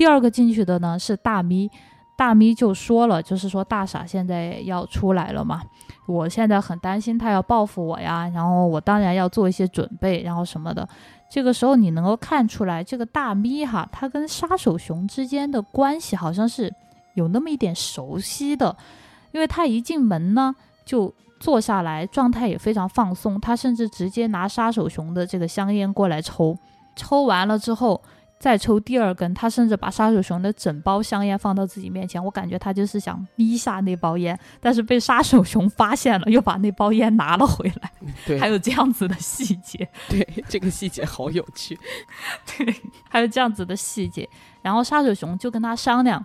[0.00, 1.70] 第二个进去的呢是大咪，
[2.16, 5.60] 大咪就说了，就是说大傻现在要出来了嘛，
[6.06, 10.88] 我现在很担心他要报复我呀，然后我当然要做一些准备，然后什么的。
[11.28, 16.72] 这个时候你能够看出来，这个大咪哈，他跟杀手熊之间的关系好像是
[17.12, 18.74] 有那么一点熟悉的，
[19.32, 26.56] 因为他一进门呢就坐下来，状态也非常放松，他甚至直接拿杀手熊的这个香烟过来抽，
[26.96, 28.00] 抽完了之后。
[28.40, 37.92] 再抽第二根，他甚至把杀手熊的整包香烟放到自己面前，我感觉他就是想逼下那包烟，但是被杀手熊发现了，又把那包烟拿了回来。
[38.26, 39.86] 对，还有这样子的细节。
[40.08, 41.78] 对，这个细节好有趣。
[42.56, 42.74] 对，
[43.10, 44.26] 还有这样子的细节。
[44.62, 46.24] 然后杀手熊就跟他商量，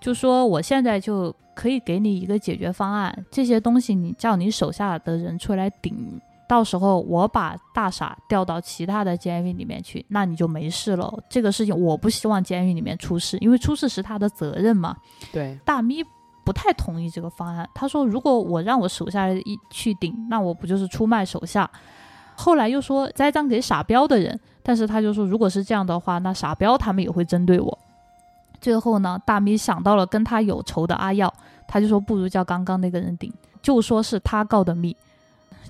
[0.00, 6.20] 就说我现在就可以给你一个解决方案，这些东西你叫你手下的人出来顶。
[6.48, 11.12] 到时候我把大傻调到其他的监狱里面去，那你就没事了。
[11.28, 14.96] 这个事情我不希望监狱里面出事，因为出事是他的责任嘛。
[15.30, 16.02] 对，大咪
[16.44, 17.68] 不太同意这个方案。
[17.74, 21.70] 他说，如果我让我手下一去顶，那我不就是出卖手下？
[22.34, 27.78] 后来又说栽赃给傻彪的人，但是他就说，如果是这样的话，那傻彪他们也会针对我。
[28.60, 31.32] 最后呢，大咪想到了跟他有仇的阿耀，
[31.66, 34.96] 他就说不如叫刚刚那个人顶，就说是他告的密。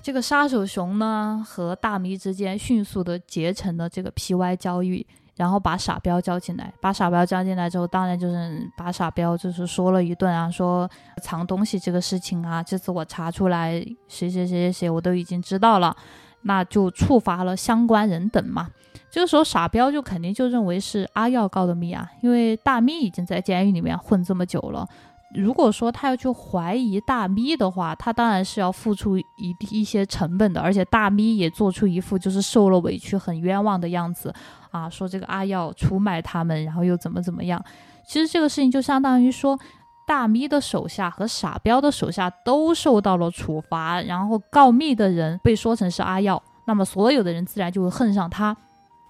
[0.01, 10.89] 这个杀手熊呢和大咪之间迅速的结成了这个 P.Y 交易，然后把傻彪叫进来，把傻彪叫进来之后，当然就是把傻彪就是说了一顿啊，说
[11.21, 13.73] 藏东西这个事情啊，这次我查出来
[14.07, 15.95] 谁谁谁谁谁我都已经知道了，
[16.43, 18.69] 那就处罚了相关人等嘛。
[19.11, 24.87] 这个时候傻彪就肯定就认为是阿耀告的密啊，因为大咪已经在监狱里面混这么久了。
[25.35, 34.33] 如果说他要去怀疑大咪的话，他当然是要付出一一些成本的，而且大咪也做出一副就是受了委屈、很冤枉的样子
[34.71, 37.63] 啊，说这个阿耀出卖他们，然后又怎么怎么样。
[38.07, 39.59] 其实这个事情就相当于说，
[40.07, 48.57] 大咪的手下和傻彪的手下都受到了处罚，然后告密的人被说成是阿耀，那么所有的人自然就会恨上他。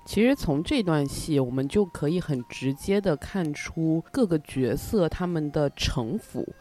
[0.09, 6.51] 其实从这段戏，我们就可以很直接的看出各个角色他们的城府。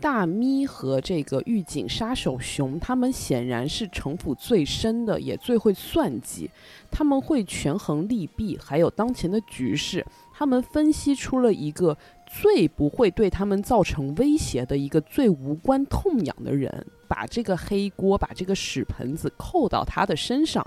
[0.00, 6.48] 大咪和这个狱警杀手熊，他们显然是城府最深的，也最会算计。
[6.88, 10.06] 他们会权衡利弊，还有当前的局势。
[10.32, 20.64] 他们分析出了一个最不会对他们造成威胁的一个最无关痛痒的人，把这个黑锅，把这个屎盆子扣到他的身上。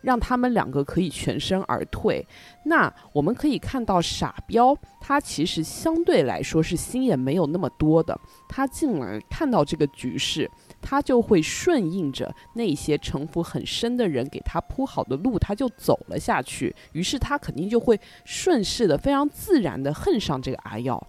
[0.00, 2.26] 让他们两个可以全身而退。
[2.64, 8.18] 那我们可以看到，傻彪他其实相对来说是心眼没有那么多的。
[8.48, 16.74] 他进而看到这个局势，他就会顺应着那些城府很深的人给他铺好的路，他就走了下去。
[16.92, 21.00] 于是他肯定就会顺势的、非常自然的恨上这个阿耀。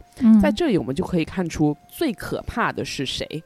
[0.42, 3.44] 在这里，我们就可以看出最可怕的是谁。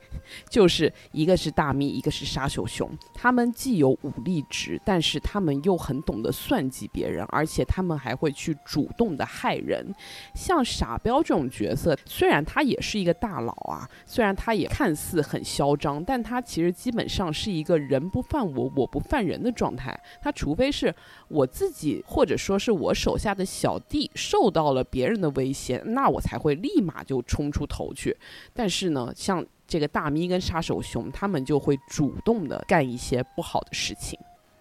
[0.50, 2.90] 就是一个是大咪，一个是杀手熊。
[3.14, 9.94] 他们既有武力值，但是他们又很懂得算计别人，而且他们还会去主动的害人。
[10.34, 20.00] 像傻彪这种角色，虽然他也是一个大佬啊，虽然他也看似很嚣张，但他其实基本上是一个人不犯我，我不犯人的状态。
[20.22, 20.96] 他除非是
[21.28, 28.16] 我自己，或者说是我手下的小弟受到了别人的威胁，那我才会立马就冲出头去。
[28.54, 34.20] 但是呢，像这个大咪跟杀手熊，他们就会主动的干一些不好的事情。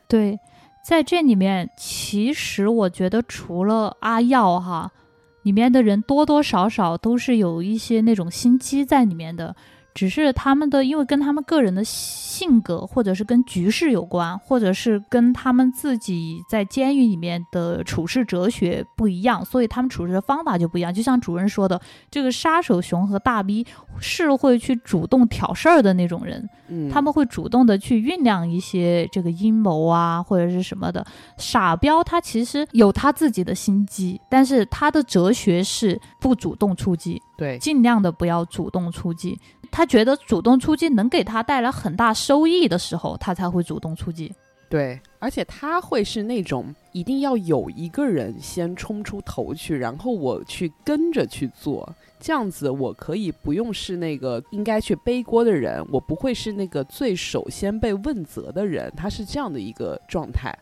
[0.09, 0.39] 对，
[0.85, 4.91] 在这里面，其实我觉得除了阿耀哈，
[5.43, 9.55] 里面的人多多少少都是有一些那种心机在里面的。
[9.95, 20.93] 只是他们的，因为跟他们个人的性格，或者是跟局势有关，或者是跟他们自己在监狱里面的处事哲学不一样，所以他们处事的方法就不一样。
[20.93, 23.67] 就像主任说的，这个杀手熊和大 B
[23.99, 31.05] 是会去主动挑事儿的那种人，嗯，他们会主动的去酝酿一些这个阴谋啊，或者是什么的。
[31.37, 39.39] 傻彪他其实有他自己的心机，但是他的哲学是不主动出击，对，尽量的不要主动出击。
[39.71, 44.33] 他觉得主动出击能给他带来很大收益的时候，他才会主动出击。
[44.69, 58.93] 对，而且他会是那种一定要有一个人先冲出头去，然后我去跟着去做，这样子我可以不用是那个应该去背锅的人，我不会是那个最首先被问责的人。
[58.97, 60.57] 他是这样的一个状态。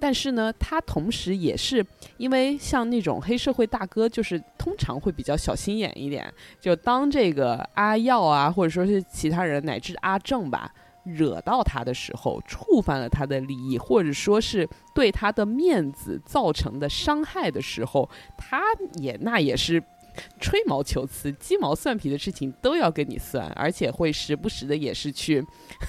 [0.00, 1.84] 但是呢，他同时也是
[2.16, 6.32] 因为像那种黑社会大哥，就是通常会比较小心眼一点。
[6.60, 10.72] 就当这个阿耀啊，或者说是其他人乃至阿正吧，
[11.04, 18.62] 惹到他的时候，触犯了他的利益，或者说是对他的面子造成的伤害的时候，他
[19.00, 19.82] 也那也是
[20.40, 25.44] 吹毛求疵、鸡毛蒜皮的事情都要跟你算，而且会时不时的也是去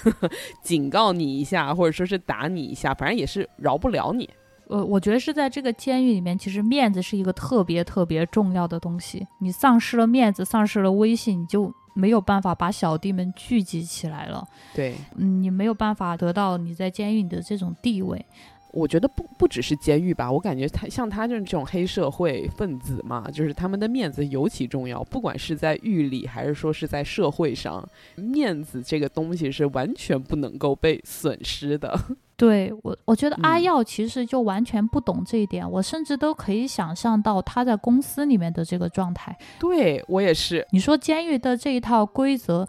[0.64, 4.30] 警告你一下，或者说是打你一下，反正也是饶不了你。
[4.68, 9.26] 呃，我觉得是在这个监狱里面，其实面子是一个特别特别重要的东西。
[9.40, 14.48] 你丧失了面子，丧失了威信，你就没有办法把小弟们聚集起来了。
[14.76, 18.24] 对，嗯，你没有办法得到你在监狱里的这种地位。
[18.72, 31.98] 我觉得不不只是监狱吧，我感觉他像他这种黑社会分子嘛，就是他们的面子尤其重要，不管是在狱里还是说是在社会上，面子这个东西是完全不能够被损失的。
[32.38, 39.38] 对我，我觉得阿嗯耀其实就完全不懂这一点，我甚至都可以想象到他在公司里面的这个状态。
[39.60, 42.66] 对我也是，你说监狱的这一套规则，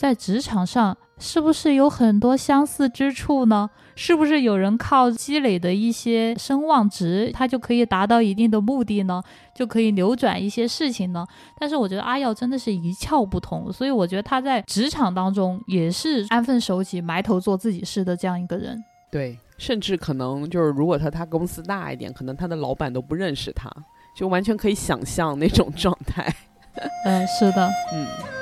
[0.00, 3.68] 在职场上是不是有很多相似之处呢？
[3.94, 9.22] 是不是有人靠积累的一些声望值，他就可以达到一定的目的呢？
[9.54, 11.26] 就可以扭转一些事情呢？
[11.58, 18.82] 但是我觉得阿耀真的是一窍不通，所以我觉得他在职场当中也是安分守己、埋头做自己事的这样一个人。
[19.12, 23.70] 对，甚至可能就是如果他他公司大一点，可能他的老板都不认识他，
[24.16, 26.34] 就完全可以想象那种状态。
[27.04, 27.68] 嗯，是的。
[27.92, 28.39] 嗯。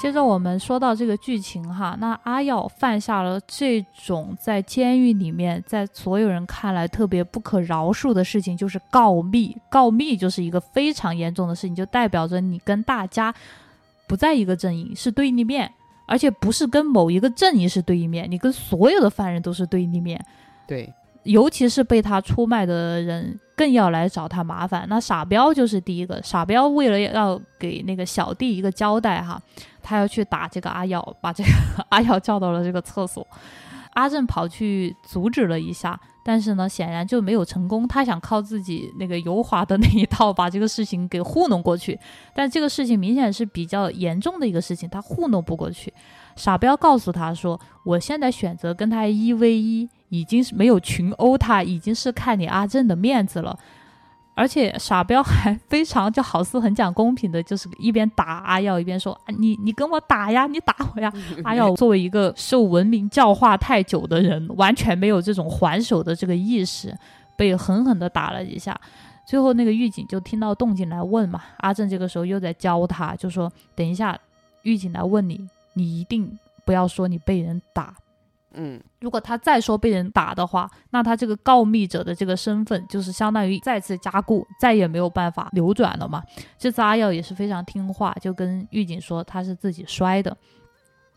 [0.00, 9.54] 接着我们说到这个剧情哈，那阿耀犯下了这种在监狱里面，在所有人看来特别不可饶恕的事情，就是告密。
[9.68, 13.32] 告密就是一个非常严重的事情，就代表着你跟大家
[14.06, 15.70] 不在一个阵营，是对立面，
[16.06, 20.18] 而且不是跟某一个阵营是对立面，你跟所有的犯人都是对立面。
[20.66, 20.90] 对，
[21.24, 24.86] 尤其是被他出卖的人，更要来找他麻烦。
[24.88, 29.40] 那傻彪就是第一个，傻彪为了要给那个小弟一个交代哈，
[29.82, 31.50] 他要去打这个阿耀，把这个
[31.90, 33.26] 阿耀叫到了这个厕所。
[33.94, 37.88] 阿正跑去阻止了一下，但是呢，显然就没有成功。
[37.88, 41.98] 他想靠自己那个油滑的那一套把这个事情给糊弄过去，
[42.32, 45.92] 但这个事情明显是比较严重的一个事情，他糊弄不过去。
[46.36, 53.58] 傻彪告诉他说：“我现在选择跟他一 v 一，已经是没有群殴他，已经是看你阿正的面子了。”
[54.36, 61.12] 而且傻彪还非常就好似很讲公平的，就是一边打阿耀一边说：“啊你你跟我打呀，你打我呀。
[61.44, 66.96] ”阿耀作为一个受文明教化太久的人，完全没有这种还手的这个意识，
[67.36, 68.78] 被狠狠的打了一下。
[69.26, 74.18] 最后那个狱警就听到动静来问嘛，阿正这个时候又在教他，就说：“等一下，
[74.62, 77.94] 狱警来问你，你一定不要说你被人打。
[78.54, 86.22] 嗯，如果他再说被人打的话，那他这个告密者的这个身份就是相当于再次加固，再也没有办法扭转了嘛。
[86.58, 90.36] 这次阿耀也是非常听话，就跟狱警说他是自己摔的。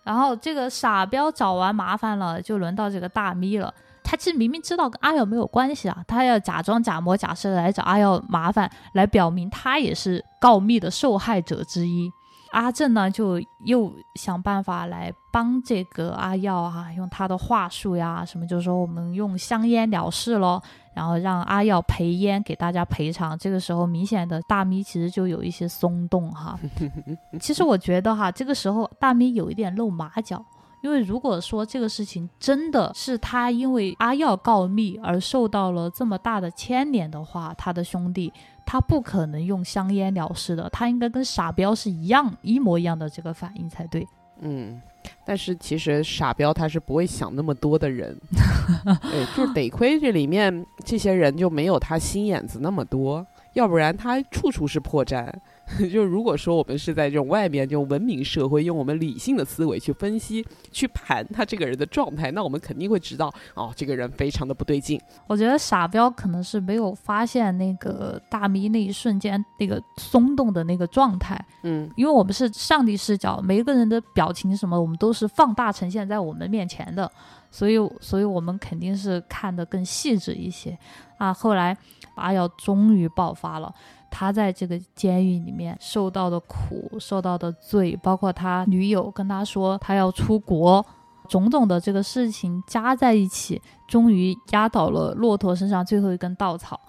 [0.03, 3.73] 然后这个傻彪找完麻烦了，就轮到这个大咪了。
[4.03, 12.11] 他其实明明知道跟阿耀没有关系啊，他要假装假模假式的来找阿耀麻烦，来表明他也是告密的受害者之一。
[12.53, 20.61] 阿正呢，就又想办法来帮这个阿耀啊，用他的话术呀，什么就是说我们用香烟了事咯，
[20.93, 23.35] 然后让阿耀赔烟给大家赔偿。
[23.37, 26.59] 这个时候，明显的大咪其实就有一些松动哈。
[27.41, 30.45] 其实我觉得哈，这个时候大咪有一点露马脚。
[30.81, 38.33] 因为如果说这个事情真的是他因为阿耀告密而受到了这么大的牵连的话，他的兄弟
[38.73, 44.03] 他不可能用香烟了事的，他应该跟傻彪是一样一模一样的这个反应才对。
[44.39, 44.81] 嗯，
[45.23, 48.19] 但是其实傻彪他是不会想那么多的人，
[49.03, 55.31] 对，就是得亏这里面这些人就没有他心眼子那么多，要不然他处处是破绽。
[55.91, 64.99] 就如果说我们是在这种外面这种文明社会，用我们理性的思维去分析、去盘他这个人的状态，那我们肯定会知道，哦，这个人非常的不对劲。
[65.25, 77.09] 我觉得傻彪可能是没有发现那个大咪那一瞬间那个松动的那个状态，嗯，因为我们是上帝视角，每一个人的表情什么，我们都是放大呈现在我们面前的，
[77.49, 80.77] 所以，所以我们肯定是看得更细致一些
[81.17, 81.33] 啊。
[81.33, 81.75] 后来
[82.15, 83.73] 阿耀终于爆发了。
[84.15, 90.85] 他在这个监狱里面受到的苦、受到的罪，包括他女友跟他说他要出国，
[91.27, 96.79] 种种的这个事情加在一起，终于压倒了骆驼身上最后一根稻草。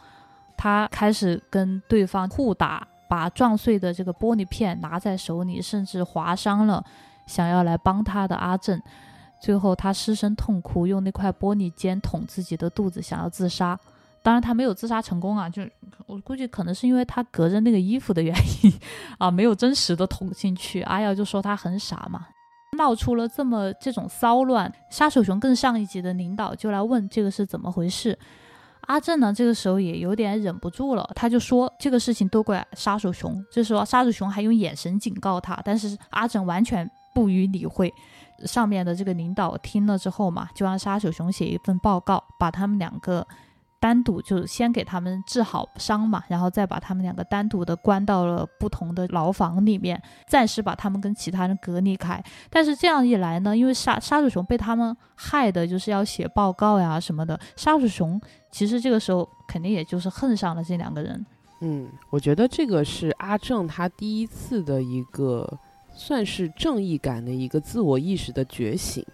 [0.55, 6.85] 他开始跟对方互打，把撞碎的这个玻璃片拿在手里，甚至划伤了
[7.27, 8.79] 想要来帮他的阿正。
[9.41, 13.81] 最后他失声痛哭，用那块玻璃尖捅自己的肚子，想要自杀。
[14.25, 15.63] 当然他没有自杀成功啊，就
[16.07, 18.73] 我估计可能是因为他隔着那个衣服的原因
[19.19, 20.81] 啊，没有真实的捅进去。
[20.81, 22.27] 阿耀就说他很傻嘛，
[22.79, 28.19] 闹出了这么这种骚乱，杀手熊更上一级的领导就来问这个是怎么回事。
[28.87, 33.45] 阿正呢，这个时候也有点忍不住了，他就说这个事情都怪杀手熊。
[33.53, 37.93] 这时候杀手熊还用眼神警告他，但是阿正完全不予理会。
[38.47, 43.27] 上面的这个领导听了之后嘛，就让杀手熊写一份报告，把他们两个。
[43.85, 52.19] 单独就是先给他们治好伤嘛，然后再把他们两个单独的关到了不同的牢房里面，暂时把他们跟其他人隔离开。
[52.49, 57.39] 但是这样一来呢，因为杀杀手熊被他们害的，就是要写报告呀什么的。
[57.57, 58.19] 杀手熊
[58.51, 61.27] 其实这个时候肯定也就是恨上了这两个人。
[61.61, 65.47] 嗯，我觉得这个是阿正他第一次的一个
[65.93, 69.05] 算是正义感的一个自我意识的觉醒。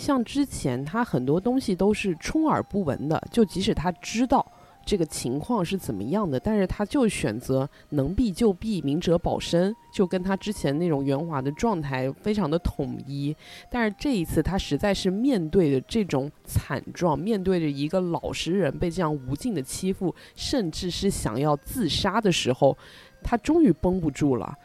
[0.00, 4.44] 像之前他很多东西都是充耳不闻的，就即使他知道
[4.82, 13.36] 这个情况是怎么样的，但是他就选择能避就避，明哲保身，就跟他之前那种圆滑的状态非常的统一。
[13.70, 22.76] 但是这一次他实在是面对着这种惨状，面对着一个老实人被这样无尽的欺负，甚至是想要自杀的时候，
[23.22, 24.56] 他终于绷不住了。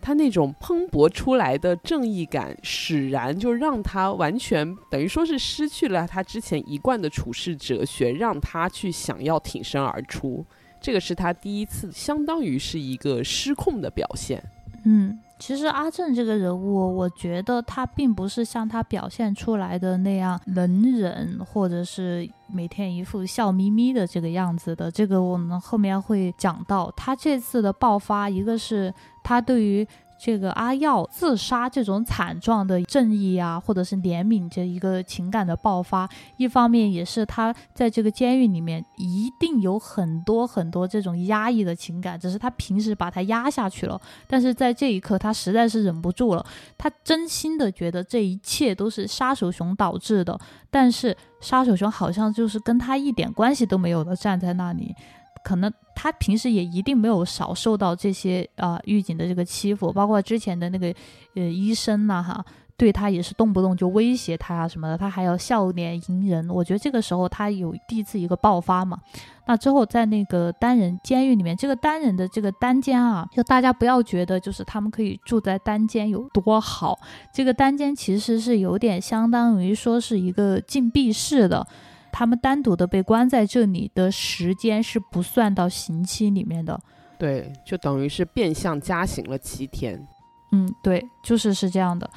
[0.00, 10.44] 他那种蓬勃出来的正义感，使然就让他完全等于说是失去了他之前一贯的处事哲学，让他去想要挺身而出。
[10.80, 14.42] 这个是他第一次，相当于是一个失控的表现。
[14.84, 24.90] 嗯，其实阿正这个人物，我觉得他并不是像他表现出来的那样能忍，或者是每天一副笑眯眯的这个样子的。
[24.90, 28.94] 这个我们后面会讲到，他这次的爆发，一个是。
[29.22, 29.86] 他对于
[30.22, 36.06] 这个阿耀自杀这种惨状的正义啊，或者是怜悯这一个情感的爆发，
[36.36, 46.44] 一方面也是他在这个监狱里面一定有很多很多这种压抑的情感，只是他平时把它压下去了，但是在这一刻他实在是忍不住了，
[46.76, 50.38] 他真心的觉得这一切都是杀手熊导致的，
[50.70, 54.94] 但是杀手熊好像就是跟他一点关系都没有的站在那里。
[55.42, 55.72] 可能
[56.02, 60.86] 他平时也一定没有少受到这些啊狱警的这个欺负，包括之前的那个
[61.34, 62.42] 呃医生呐哈，
[62.74, 66.48] 对他也是动不动就威胁他啊什么的，他还要笑脸迎人。
[66.48, 68.98] 我觉得这个时候他有第一次一个爆发嘛。
[69.46, 76.98] 那之后在那个单人监狱里面，这个单人的这个单间啊，就大家不要觉得就是他们可以住在单间有多好，
[77.30, 81.66] 这个单间其实是有点相当于说是一个禁闭室的。
[82.12, 86.80] 他们单独的被关在这里的时间是不算到刑期里面的，
[87.18, 90.06] 对，就等于是变相加刑了七天。
[90.52, 92.10] 嗯，对，就是是这样的。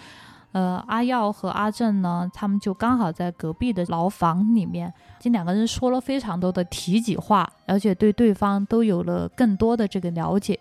[0.54, 10.60] 呃，阿耀和阿正呢，他们就刚好在隔壁的牢房里面，这两个人说了非常多的体己话，而且对对方都有了更多的这个了解。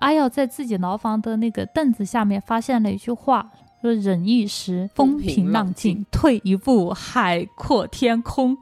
[0.00, 3.50] 阿耀在自己牢房的那个凳子下面发现了一句话。
[3.82, 8.56] 说忍一时风平浪静，退一步海阔天空，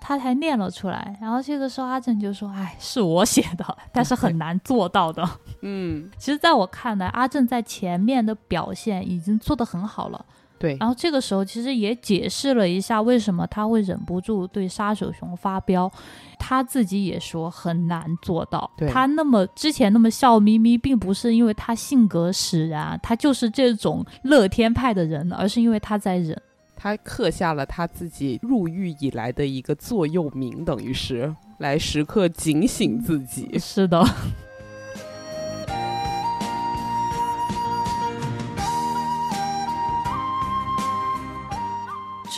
[0.00, 1.16] 他才念了出来。
[1.20, 5.28] 然后这个时候阿正就说：“哎，是我写的， 但是很难做到的。
[5.62, 10.24] ”嗯，其实在我看来，阿正在前面的表现已经做得很好了。
[10.58, 15.90] 对，然后这个时候其实也解释了一下为什么他会忍不住对杀手熊发飙，
[16.38, 18.70] 他自己也说很难做到。
[18.88, 26.40] 他那么之前那么笑眯眯，并不是因为他性格使然，他就是这种乐天派的人，而是因为他在忍。
[26.80, 33.58] 他刻下了他自己入狱以来的一个座右铭，等于是来时刻警醒自己。
[33.58, 34.04] 是的。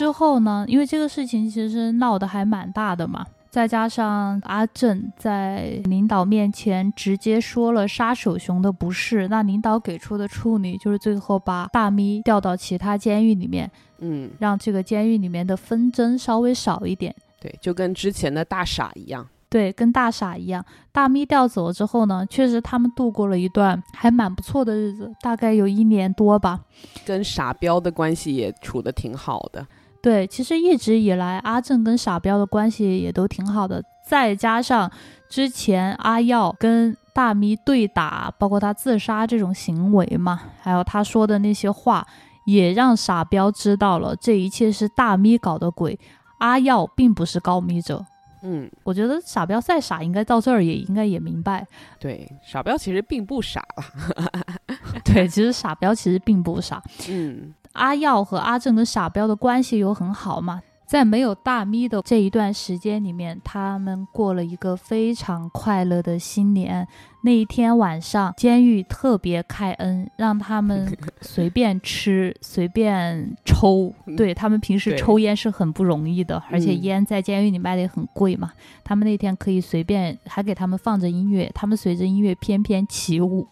[0.01, 0.65] 之后呢？
[0.67, 17.15] 因为这个事情其实闹得还蛮大的嘛，再加上阿正在领导面前直接说了杀手熊的不是，那领导给出的处理就是最后把大咪调到其他监狱里面，嗯，让这个监狱里面的纷争稍微少一点。
[17.39, 19.27] 对，就跟之前的大傻一样。
[19.51, 20.65] 对，跟大傻一样。
[20.91, 26.61] 大咪调走了之后呢，确实他们度过了一段还蛮不错的日子，大概有一年多吧。
[27.05, 29.63] 跟傻彪的关系也处得挺好的。
[30.01, 33.83] 对，其实一直以来，阿正跟傻彪的关系也都挺好的。
[34.03, 34.91] 再加上
[35.29, 42.05] 之前阿耀跟大咪对打，包括他自杀这种行为嘛，还有他说的那些话，
[42.45, 45.97] 也让傻彪知道了这一切是大咪搞的鬼。
[46.39, 48.03] 阿耀并不是告密者。
[48.41, 51.63] 嗯，我觉得傻彪再傻，应该到这儿也应该也明白。
[51.99, 54.43] 对，傻彪其实并不傻了。
[55.05, 56.81] 对，其实傻彪其实并不傻。
[57.07, 57.53] 嗯。
[57.73, 66.85] 阿耀和阿正跟傻彪的关系又很好嘛，在没有大咪的这一段时间里面，他们过了一个非常快乐的新年。
[67.23, 70.91] 那一天晚上，监狱特别开恩，让他们
[71.21, 73.93] 随便吃、随便抽。
[74.17, 78.51] 对他们平时抽烟是很不容易的，而且烟在监狱里卖的也很贵嘛。
[78.83, 83.47] 他们那天可以随便，还给他们放着音乐，他们随着音乐翩翩起舞。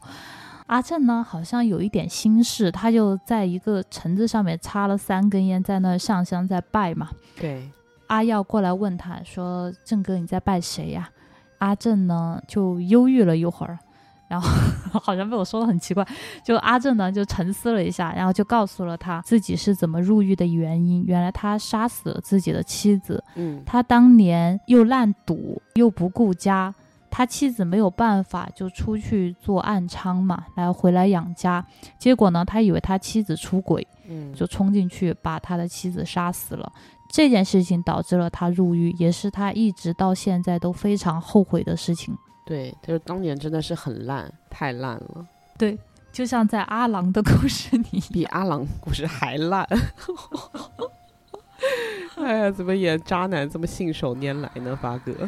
[0.69, 7.09] 阿正呢，好像有一点心事，他就在一个橙子上面插了三根烟，在那上香在拜嘛。
[7.35, 7.67] 对，
[8.05, 11.09] 阿耀过来问他说：“正哥，你在拜谁呀？”
[11.57, 13.79] 阿正呢就忧郁了一会儿，
[14.27, 14.47] 然后
[14.99, 16.07] 好像被我说的很奇怪，
[16.45, 21.03] 就阿正呢就沉思了一下，然后就告诉了他自己是怎么入狱的原因。
[21.03, 26.73] 原来他杀死了自己的妻子，嗯，他当年又烂赌又不顾家。
[27.09, 31.65] 他妻子没有办法，就出去做暗娼嘛，来回来养家。
[31.97, 36.71] 结果呢，他以为他妻子出轨，嗯，就冲进去把他的妻子杀死了。
[37.11, 42.15] 这件事情导致了他入狱，也是他一直到现在都非常后悔的事情。
[42.45, 45.25] 对，就是当年真的是很烂，太烂了。
[45.57, 45.77] 对，
[46.11, 49.67] 就像在阿郎的故事里，比阿郎故事还烂。
[52.17, 55.27] 哎呀，怎么演渣男这么信手拈来呢，发哥？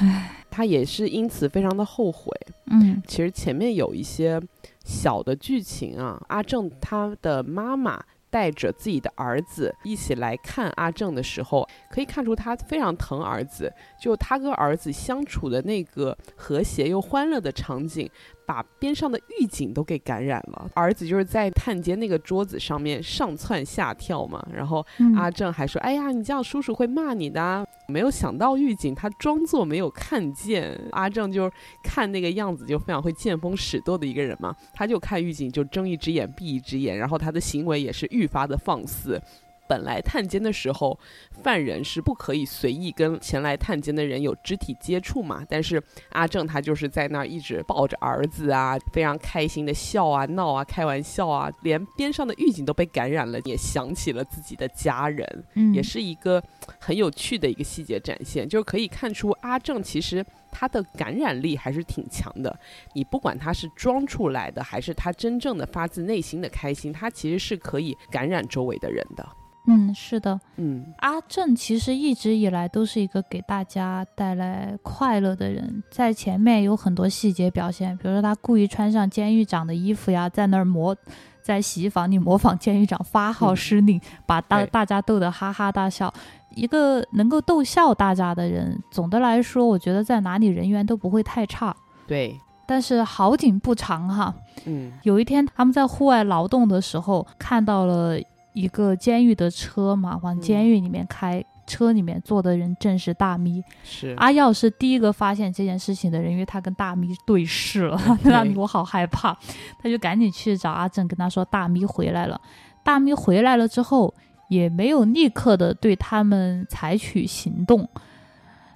[0.00, 0.30] 唉。
[0.50, 2.32] 他也是因此非常的后悔。
[2.66, 4.40] 嗯，其实前面有一些
[4.84, 18.08] 小的剧情啊，阿正他的妈妈带着自己的儿子一起来看阿正的时候，可以看出他非常疼儿子，就他跟儿子相处的那个和谐又欢乐的场景。
[18.46, 24.84] 把边上的狱警都给感染了，儿子就是在探监那个桌子上面上蹿下跳嘛，然后
[25.16, 31.50] 阿正还说：“哎呀，你这样叔叔会骂你的。”没有想到狱警他装作没有看见，阿正就
[31.82, 39.20] 看那个样子就非常会见风使舵的一个人嘛，他就看狱警就睁一只眼闭一只眼，然后他的行为也是愈发的放肆。
[39.66, 40.98] 本来探监的时候，
[41.42, 45.44] 犯人是不可以随意跟前来探监的人有肢体接触嘛。
[45.48, 56.42] 但是阿正他就是在那儿一直抱着儿子啊，非常开心的笑啊、闹啊、开玩笑啊，连边上的狱警都被感染了，也想起了自己的家人，也是一个
[56.78, 62.58] 很有趣的一个细节展现，就是可以看出阿正其实他的感染力还是挺强的。
[62.94, 69.26] 你不管他是装出来的，还是他真正的发自内心的开心，他其实是可以感染周围的人的。
[69.66, 80.94] 嗯，是的，嗯，阿正其实一直以来都是一个给大家带来快乐的人，在前面有很多细节表现，比如说他故意穿上监狱长的衣服呀，在那儿模，
[81.42, 86.12] 在洗衣房里模仿监狱长发号施令，把大大家逗得哈哈大笑。
[86.54, 91.74] 一个能够逗笑大家的人，总的来说，我觉得在哪里人缘都不会太差。
[92.06, 94.34] 对，但是好景不长哈，
[94.66, 98.20] 嗯，有一天他们在户外劳动的时候，看到了。
[98.54, 103.62] 一个监狱的车嘛，往监狱里面开，车里面坐的人正是大咪。
[103.82, 108.00] 是阿耀是第一个发现这件事情的人，因为他跟大咪对视了。
[108.24, 109.36] 大咪，我好害怕，
[109.82, 112.40] 他就赶紧去找阿正，跟他说大咪回来了。
[112.82, 114.14] 大咪回来了之后，
[114.48, 117.88] 也没有立刻的对他们采取行动。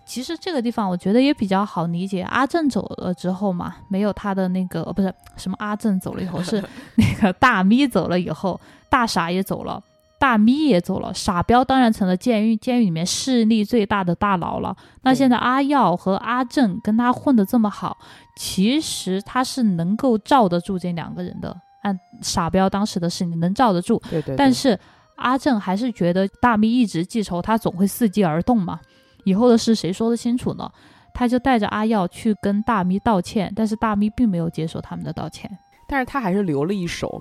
[0.08, 2.22] 其实这个地方我觉得也比较好理解。
[2.22, 6.64] 阿正走了之后嘛，没有他的那个，不是什么阿正走了以后，是
[6.96, 8.58] 那个大咪走了以后。
[8.90, 9.82] 大傻也走了，
[10.18, 14.74] 大咪也走了，傻彪当然成了监狱监狱里面势力最大的大佬了。
[15.02, 17.98] 那现在阿耀和阿正跟他混的这么好，
[18.34, 21.54] 其实他是能够罩得住这两个人的。
[21.82, 24.34] 按傻彪当时的事情能罩得住，对对。
[24.36, 24.76] 但是
[25.16, 28.80] 阿正还是觉得大咪一直记仇，他总会伺机而动嘛。
[29.24, 30.70] 以后的事谁说得清楚呢？
[31.14, 35.50] 他就带着阿耀去跟大咪道歉，但是大咪并没有接受他们的道歉，
[35.88, 37.20] 但是他还是留了一手。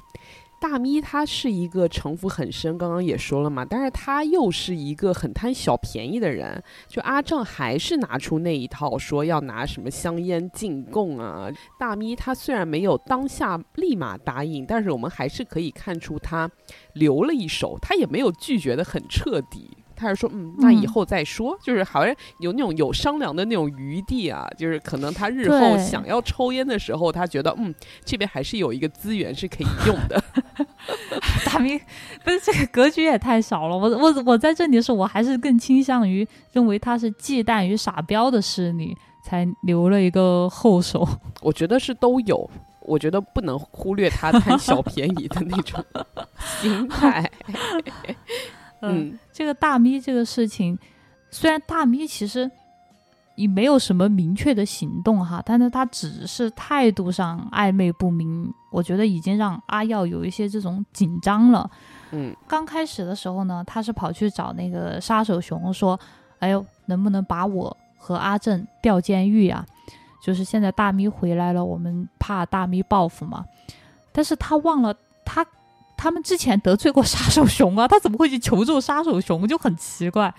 [0.60, 6.64] 大咪他是一个城府很深，刚刚也说了嘛，但是他又是一个很贪小便宜的人。
[6.88, 11.48] 就阿正还是拿出那一套，说要拿什么香烟进贡啊。
[11.80, 16.50] 大咪他虽然没有当下立马答应，但是我们还是可以看出他
[16.94, 19.78] 留了一手，他也没有拒绝的很彻底。
[19.98, 27.74] 他是说，嗯，那以后再说，就是好像有那种有商量的那种余地啊，就是可能他日后想要抽烟的时候，他觉得，嗯，
[28.06, 30.24] 这边还是有一个资源是可以用的。
[31.46, 31.80] 大明，
[32.24, 33.76] 不是这个格局也太小了。
[33.76, 41.08] 我我我在这里的时候，我还是更倾向于认为他是忌惮于傻彪的势力，才留了一个后手。
[41.42, 42.50] 我觉得是都有，
[42.82, 45.84] 我觉得不能忽略他贪小便宜的那种
[46.62, 47.30] 心态。
[48.82, 50.76] 嗯，这个大咪这个事情，
[51.30, 52.50] 虽然大咪其实
[53.36, 61.70] 也没有什么明确的行动哈，但是他只是态度上暧昧不明，我觉得已经让阿耀有一些这种紧张了。
[62.10, 66.00] 嗯，刚开始的时候呢，他是跑去找那个杀手熊说
[66.42, 69.64] ：“哎呦，能不能把我和阿正调监狱啊？
[70.20, 73.46] 就是现在大咪回来了，我们怕大咪报复嘛。”
[74.12, 75.46] 但是他忘了他
[75.98, 79.48] 他们之前得罪过杀手熊啊， 他怎么会去求助杀手熊？
[79.48, 80.34] 就很奇怪。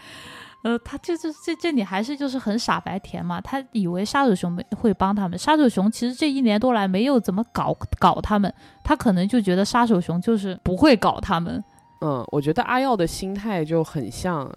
[0.64, 5.38] 呃，他这这这这里还是就是很傻白甜嘛，他以为杀手熊会帮他们。
[5.38, 8.52] 杀手熊其实这一年多来没有怎么搞搞他们，
[8.82, 11.62] 他可能就觉得杀手熊就是不会搞他们。
[12.00, 14.52] 嗯，我觉得阿耀的心态就很像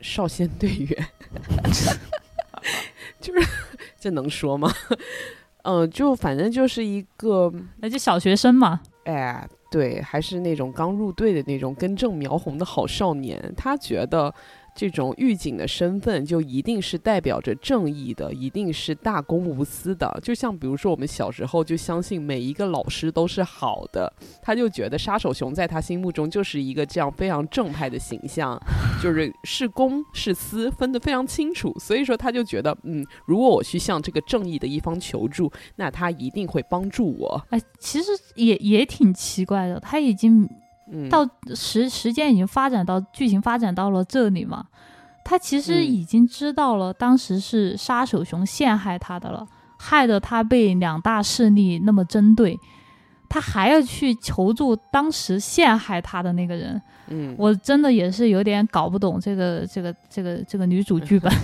[0.00, 1.06] 少先队员，
[3.20, 3.48] 就是
[3.98, 4.72] 这能说吗？
[5.62, 8.80] 嗯，就反正就是一个，那就小学生嘛。
[9.04, 14.32] 哎，对，还是那种刚入队的那种根正苗红的好少年，他觉得。
[14.74, 20.18] 这种狱警的身份就一定是代表着正义的，一定是大公无私的。
[20.22, 24.12] 就像比如说，我们小时候就相信每一个老师都是好的，
[24.42, 28.60] 他就觉得杀手熊在他心目中就是一个这样非常正派的形象，
[29.00, 31.72] 就是是公是私分得非常清楚。
[31.78, 37.46] 所以说，他就觉得，嗯，如果我去向这个正义的一方求助，那他一定会帮助我。
[37.50, 40.48] 哎，其实也也挺奇怪的，他已经。
[41.10, 44.66] 到时时间已经发展到剧情发展到了这里嘛，
[45.24, 49.46] 他其实已经知道了当时是杀手熊陷害他的了，
[49.78, 52.58] 害得他被两大势力那么针对，
[53.28, 56.80] 他还要去求助当时陷害他的那个人。
[57.08, 61.30] 嗯，我真的也是有点搞不懂这个这个这个这个女主剧本。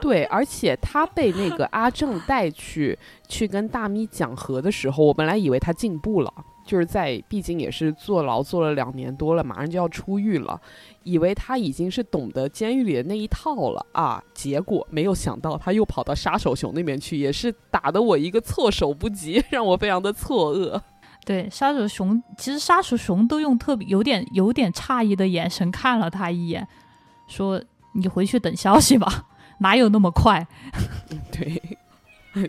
[0.00, 2.98] 对，而且他被那个阿正带去
[3.28, 6.32] 去跟大咪讲和的时候，我本来以为他进步了。
[6.64, 10.60] 就是在，毕竟也是坐牢坐了两年多了，马上就要出狱了，
[11.02, 20.80] 以为他已经是懂得监狱里的那一套了啊，结果没有想到他又跑到杀手熊那边去，也是打得我一个措手不及， 让我非常的错愕。
[21.24, 26.66] 对，杀手熊其实杀手熊都用特别有点有点诧异的眼神看了他一眼，
[27.28, 27.62] 说
[27.94, 29.26] ：“你回去等消息吧，
[29.58, 30.46] 哪有那么快？”
[31.30, 31.62] 对，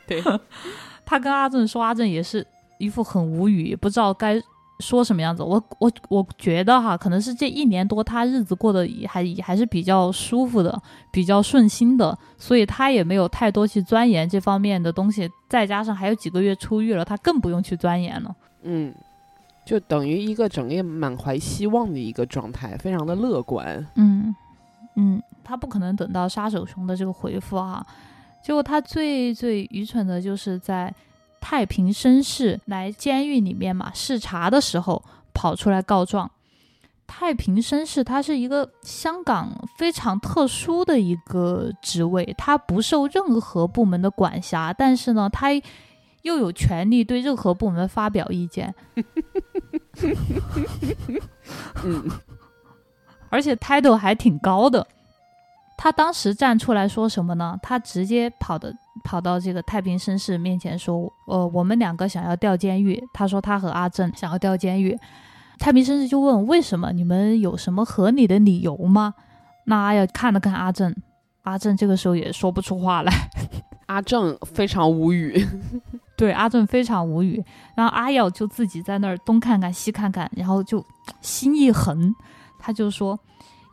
[0.08, 0.24] 对，
[1.06, 2.46] 他跟阿正说，阿正也是。
[2.84, 4.42] 一副很无语，不知道该
[4.80, 5.42] 说什么样子。
[5.42, 10.82] 我我我觉得哈，可能是这一年多他日子过得还还是比较舒服的，
[11.12, 15.30] 比较顺心的，所以他也没有太多去钻研这方面的东西。
[15.48, 18.36] 再加上还有几个月出狱了，他更不用去钻研了。
[18.64, 18.94] 嗯，
[19.66, 23.86] 就等于一个整夜满怀希望的一个状态，非常的乐观。
[23.96, 24.36] 嗯
[24.96, 27.86] 嗯，他不可能等到杀手熊的这个回复哈。
[28.44, 30.94] 结果他最最愚蠢的就是在。
[31.46, 36.32] 太平绅士来监狱里面嘛视察的时候跑出来告状。
[37.06, 45.50] 太平绅士他是一个香港非常特殊的一个职位，他不受任何部门的管辖，但是呢，他
[46.22, 48.74] 又有权利对任何部门发表意见。
[51.84, 52.10] 嗯，
[53.30, 54.88] 而且 title 还挺高的。
[55.78, 57.58] 他当时站出来说什么呢？
[57.62, 58.74] 他直接跑的。
[59.04, 64.98] 跑到这个太平绅士面前说：“呃，我们两个想要调监狱。”他说他和阿正想要调监狱。
[65.60, 66.92] 太平绅士就问：“为什么？
[66.94, 69.16] 你们有什么合理的理由吗？”
[69.66, 70.96] 那阿耀看了看阿正，
[71.42, 73.12] 阿正这个时候也说不出话来。
[73.88, 75.46] 阿正非常无语，
[76.16, 77.44] 对，阿正非常无语。
[77.76, 80.86] 然后阿耀就自己在那儿东看看西看看，然后就
[81.20, 82.14] 心一横，
[82.60, 83.20] 他就说：“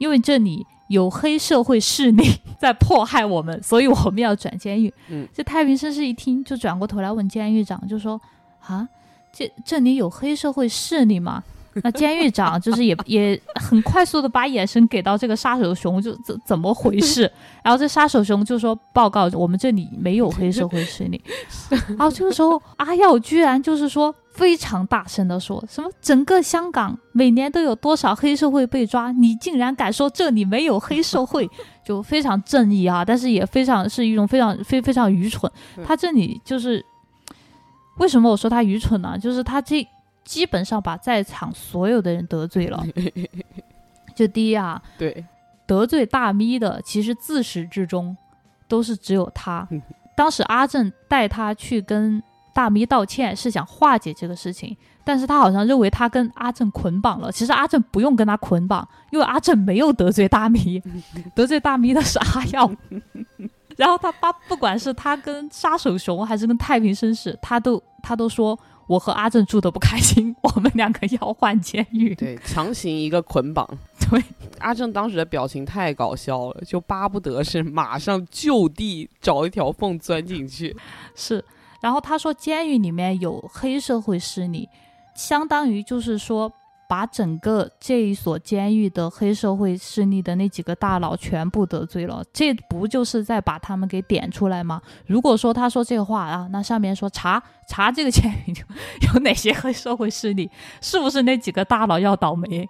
[0.01, 2.25] 因为这里。”有黑社会势力
[2.59, 4.93] 在迫害我们，所以我们要转监狱。
[5.09, 8.21] 嗯，这太平绅士一听，就转过头来问监狱长，就说
[8.67, 8.89] ：“啊，
[9.33, 11.45] 这这里有黑社会势力吗？”
[11.85, 17.31] 那监狱长就是也也很快速的把眼神给到这个杀手熊，就怎怎么回事？
[17.63, 21.23] 然后这杀手熊就说：“报告，我们这里没有黑社会势力。
[21.97, 29.13] ”然后这个时候，阿耀居然就是说非常大声的说什么：“整个香港每年都有多少黑社会被抓？
[29.13, 31.49] 你竟然敢说这里没有黑社会？”
[31.87, 35.51] 就非常正义啊，但是也非常是一种非常非非常愚蠢。
[35.85, 36.85] 他这里就是
[37.99, 39.17] 为什么我说他愚蠢呢？
[39.17, 39.87] 就是他这。
[40.25, 42.85] 基本上把在场所有的人得罪了。
[44.15, 45.25] 就第一啊，对，
[45.67, 48.15] 得罪大咪的，其实自始至终
[48.69, 49.67] 都是只有他。
[50.15, 57.33] 当时阿正带他去跟大咪道歉，是想化解这个事情，但是他好像认为他跟阿正捆绑了。
[57.33, 60.83] 其实阿正不用跟他捆绑，因为阿正没有得罪大咪，
[61.35, 62.71] 得罪大咪的是阿耀。
[63.79, 68.59] 然后他把不管是他跟杀手熊还是跟太平绅士，他都他都说。
[68.91, 72.13] 我和阿正住的不开心， 我们两个要换监狱。
[72.17, 73.65] 对，强行一个捆绑。
[74.11, 74.21] 对，
[74.59, 80.77] 阿正当时的表情太搞笑了，就巴不得是马上就地找一条缝钻进去。
[81.15, 81.45] 是，
[81.81, 84.69] 然后他说监狱里面有黑社会势力，
[85.15, 86.53] 相当于就是说
[86.91, 94.83] 把整个这一所监狱的黑社会势力的那几个大佬全部得罪了，这不就是在把他们给点出来吗？
[95.07, 98.53] 如果说他说这个话啊，那上面说查查这个监狱
[99.07, 102.69] 有哪些黑社会势力，是不是那几个大佬要倒霉？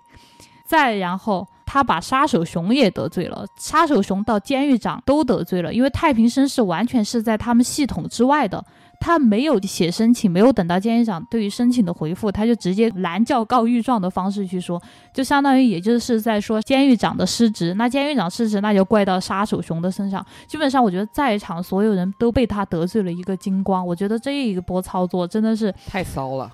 [0.66, 1.48] 再然后。
[1.72, 8.60] 他把杀手熊也得罪了，杀手熊到监狱长都得罪了，因为太平绅士完全是在他们系统之外的。
[9.00, 14.80] 他没有写申请，没有等到监狱长对于申请的回复，他就直接拦轿告御状的方式去说，
[15.12, 17.72] 就相当于也就是在说监狱长的失职。
[17.74, 20.24] 那监狱长失职，那就怪到杀手熊的身上。
[20.46, 23.84] 基本上，我觉得在场所有人都被他得罪了一个精光。
[23.84, 26.52] 我觉得这一波操作真的是太骚了。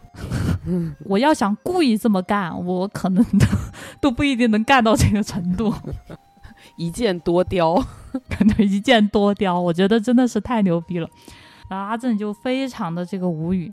[1.05, 3.47] 我要想故意这么干，我可能都
[4.01, 5.74] 都不一定能干到这个程度。
[6.76, 7.74] 一箭多雕，
[8.30, 11.09] 可能一箭多雕，我觉得真的是太牛逼了。
[11.69, 13.73] 然后阿正就非常的这个无语。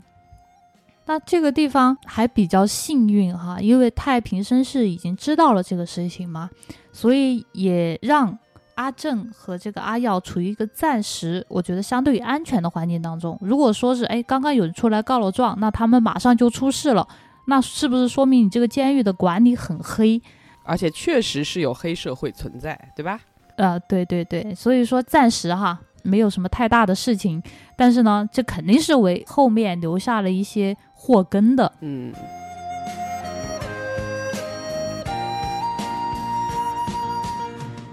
[1.06, 6.48] 那这个地方还比较幸运哈，因为太平绅士已经知道了这个事情嘛，
[6.92, 8.38] 所以也让
[8.76, 13.38] 阿正和这个阿耀处于一个暂时我觉得相对于安全的环境当中。
[13.42, 17.06] 如果说是哎刚刚有人出来告了状，那他们马上就出事了，
[17.48, 20.22] 那是不是说明你这个监狱的管理很黑？
[20.64, 23.20] 而且确实是有黑社会存在，对吧？
[23.56, 25.78] 呃，对对对，所以说暂时哈。
[26.04, 27.42] 没有什么太大的事情，
[27.74, 31.72] 但是呢，这肯定是为后面留下了一些祸根的。
[31.80, 32.12] 嗯。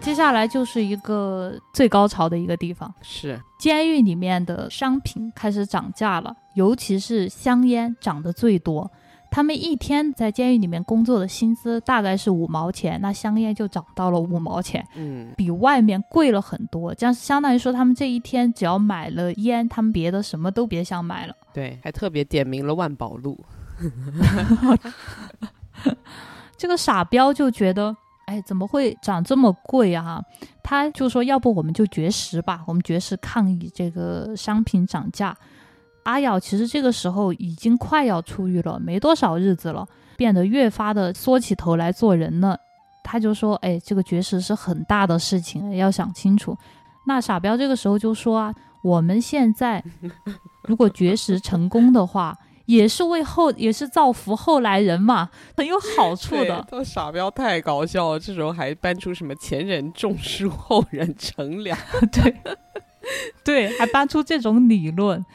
[0.01, 8.91] 接下来就是一个最高潮的一个地方，是监狱里面的商品开始涨价了，尤其是香烟涨得最多。
[9.32, 16.93] 他们一天在监狱里面工作的薪资大概是五毛钱，那香烟就涨到了五毛钱，嗯，比外面贵了很多。
[16.93, 21.36] 这样相当于说，他们这一天只要买了烟，他们别的什么都别想买了。
[21.53, 23.39] 对，还特别点名了万宝路。
[26.57, 30.21] 这个傻彪就觉得，哎，怎么会涨这么贵啊？
[30.61, 35.36] 他就说，要不我们就绝食吧，我们绝食抗议这个商品涨价。
[36.04, 39.88] 阿瑶其实这个时候已经快要出狱了，没多少日子了，
[40.18, 42.58] 变得越发的缩起头来做人了。
[43.04, 46.56] 他就说：“哎，这个绝食是很大的事情，要想清楚。”
[47.08, 49.84] 那傻彪这个时候就说：“啊，我们现在
[50.68, 52.38] 如果绝食成功的话，
[52.68, 61.78] 也是为后，也是造福后来人嘛，很有好处的。”这傻彪太搞笑了，这时候还搬出什么前人种树，后人乘凉，
[62.14, 62.36] 对
[63.43, 65.26] 对，还搬出这种理论。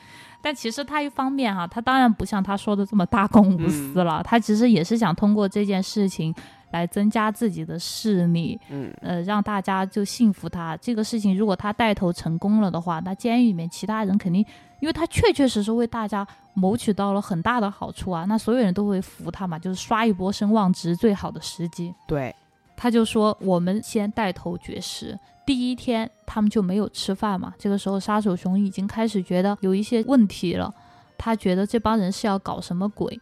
[0.47, 6.33] 但其实他一方面哈，他当然不像他说的这么大公无私了，他其实也是想通过这件事情
[6.71, 10.77] 来增加自己的势力，嗯，呃，让大家就信服他。
[10.77, 14.47] 这个事情如果他带头成功了的话，那监狱里面其他人肯定，
[14.79, 16.25] 因为他确确实实为大家
[16.55, 21.93] 谋取到了很大的好处啊，那所有人都会服他嘛，就是刷一波声望值最好的时机。
[22.07, 22.33] 对，
[22.77, 25.19] 他就说我们先带头绝食。
[25.47, 30.71] 第一天他们就没有吃饭嘛，这个时候杀手熊已经开始觉得有一些问题了，
[31.17, 33.19] 他觉得这帮人是要搞什么鬼。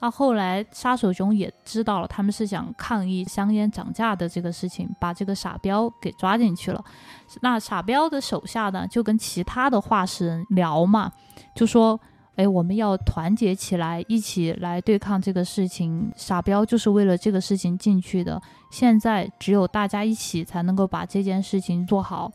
[0.00, 6.84] 那后来杀手熊也知道了，他们是想抗议香烟涨价的这个事情，把这个傻彪给抓进去了。
[7.42, 11.12] 那傻彪的手下呢，就跟其他的画师人聊嘛，
[11.54, 12.00] 就说。
[12.36, 16.12] 哎，我们要团结起来，一起来对抗这个事情。
[16.14, 18.40] 傻彪就是为了这个事情进去的。
[18.70, 22.30] 现在只有大家一起才能够把这件事情做好。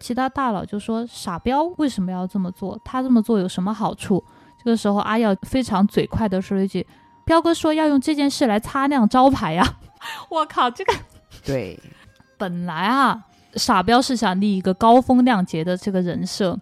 [0.00, 2.78] 其他大佬就说：“傻彪为什么要这么做？
[2.84, 4.22] 他这么做有什么好处？”
[4.62, 6.86] 这个时候，阿耀非常嘴快的说了一句
[7.24, 9.76] ：“彪哥说要用这件事来擦亮招牌呀！”
[10.30, 10.92] 我靠，这个
[11.44, 11.78] 对，
[12.38, 13.24] 本来啊，
[13.56, 16.58] 傻彪是想立一个高风亮节的这个人设。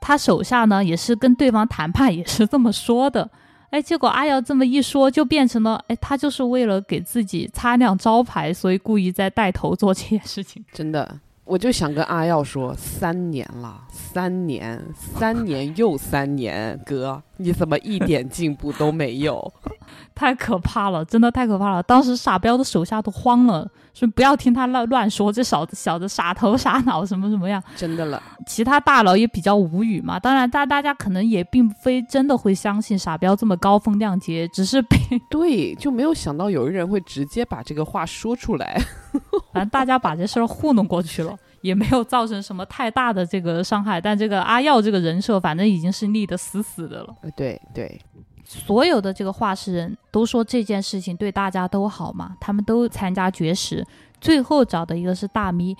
[0.00, 3.28] 他手下呢也是跟对方谈判，也是这么说的。
[3.70, 10.64] 哎，结果阿耀这么一说，就变成了哎，他就是为了给自己擦亮招牌，所以故意在带头做这件事情。
[10.72, 19.52] 真的，我就想跟阿耀说，三年了，三年，三年又三年，哥，你怎么一点进步都没有？
[20.14, 21.82] 太可怕了，真的太可怕了。
[21.82, 23.68] 当时傻彪的手下都慌了。
[23.94, 27.60] 说不要听他乱乱说，这小子小子傻头傻脑什么什么样？
[27.74, 28.22] 真的了。
[28.46, 30.20] 其他大佬也比较无语嘛。
[30.20, 34.96] 当然，大大家可能也并非真的会相信傻彪这么高风亮节，只是被
[35.28, 38.80] 对就没有想到有一人会直接把这个话说出来。
[39.52, 44.00] 反正大家把这事儿糊弄过去了，也没有造成什么太大的这个伤害。
[44.00, 47.14] 但这个阿耀这个人设，反正已经是立得死死的了。
[47.36, 48.00] 对对。
[48.44, 53.86] 所有的这个画室人都说这件事情对大家都好嘛，他们都参加绝食，
[54.22, 55.76] 最后找的一个是大咪。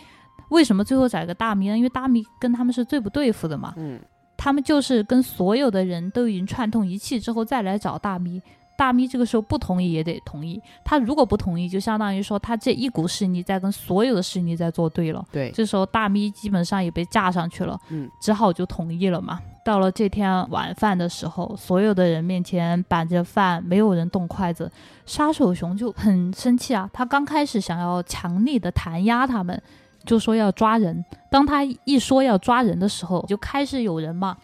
[0.51, 1.77] 为什么最后找一个大咪呢？
[1.79, 3.73] 因为大咪跟他们是最不对付的嘛。
[3.79, 3.99] 嗯，
[4.37, 8.43] 他们就是跟所有的人都已经串通一气之后再来找大咪。
[8.79, 15.27] 大咪这个时候不同意也得同意，他如果不同意，就相当于说他这一股势力在跟所有的势力在作对了。
[15.33, 19.41] 对，这时候大咪基本上也被架上去了，嗯，只好就同意了嘛。
[19.65, 24.71] 到了这天晚饭的时候，所有的人面前摆着饭，没有人动筷子，
[25.05, 26.89] 杀手熊就很生气啊。
[26.93, 29.61] 他刚开始想要强力的弹压他们，
[30.05, 31.05] 就说要抓人。
[31.29, 34.37] 当他一说要抓人的时候，就开始有人嘛。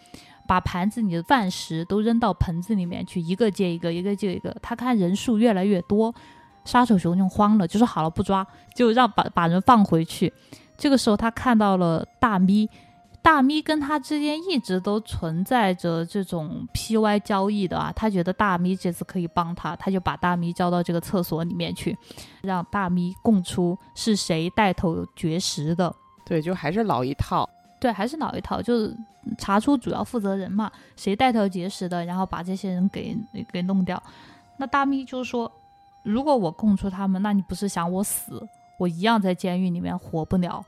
[0.47, 4.55] 把盘子里的饭食都扔到盆子里面去，一个接一个，一个接一个。
[4.61, 6.13] 他看人数越来越多，
[6.63, 10.31] 杀手熊就慌了，就说好了不抓，就让把把人放回去。
[10.77, 12.69] 这个时候他看到了大咪，
[13.21, 17.91] 大咪跟他之间一直都存在着这种 P Y 交易的啊。
[17.95, 21.97] 他觉得大咪这次可以帮他，他就把大咪叫到这个厕所里面去，
[22.41, 25.95] 让大咪供出是谁带头绝食的。
[26.25, 27.49] 对，就还是老一套。
[27.85, 28.97] 对，还是老一套，就是
[29.37, 33.15] 查出主要负责人嘛，谁带头结识的，然后把这些人给
[33.51, 34.01] 给弄掉。
[34.57, 35.51] 那大咪就说，
[36.01, 38.41] 如果我供出他们，那你不是想我死，
[38.79, 40.65] 我一样在监狱里面活不了。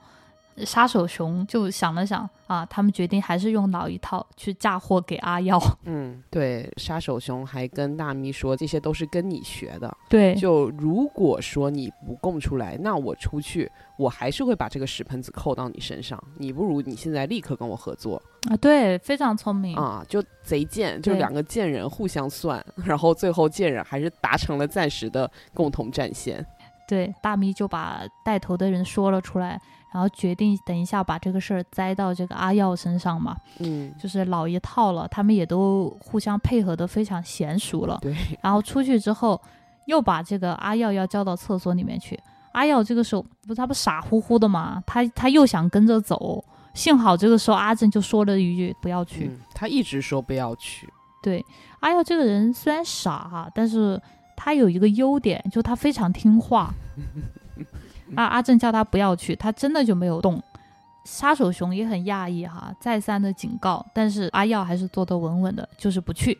[0.65, 5.59] 杀手熊就想了想啊，他们决定还是用老一套去嫁祸给阿耀。
[5.85, 9.95] 嗯， 对，杀手熊还跟大咪说，这些都是跟你学的。
[10.09, 16.21] 对，就如果说你不供出来，那我出去，我还是会把这个屎盆子扣到你身上。
[16.37, 18.57] 你不如你现在立刻跟我合作啊！
[18.57, 26.45] 对，非常聪明啊，就贼贱，就两个贱人互相算，然后最后贱人还是达成了暂时的共同战线。
[26.87, 29.61] 对，大咪就把带头的人说了出来。
[29.91, 35.07] 然后决定等一下把这个事儿栽到这个阿耀身上嘛，嗯，就是老一套了。
[35.07, 37.97] 他们也都互相配合的非常娴熟了。
[38.01, 38.15] 对。
[38.41, 39.41] 然后出去之后，
[39.85, 42.19] 又把这个阿耀要叫到厕所里面去。
[42.51, 46.43] 阿耀这个时候不，他不傻乎乎的嘛，他他又想跟着走。
[46.73, 49.31] 幸好这个时候阿正就说了一句不要去。
[49.53, 50.87] 他一直说不要去。
[51.23, 51.43] 对，
[51.79, 53.99] 阿耀这个人虽然傻哈，但是
[54.35, 56.73] 他有一个优点，就他非常听话。
[58.15, 60.41] 阿阿正叫他不要去，他真的就没有动。
[61.05, 66.37] 杀手熊也很讶异哈，再三的警告，但是阿耀还是坐得稳稳的，就是不去。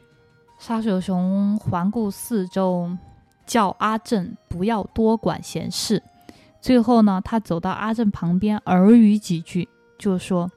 [0.59, 2.97] 杀手熊环顾四周，
[3.45, 6.03] 叫阿正不要多管闲事。
[6.59, 10.51] 最后呢，他走到阿正旁边，耳语几句，就说：“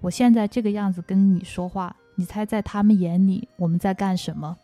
[0.00, 4.56] 我现在这个样子跟你说话，你猜在他们眼里我们在干什么？”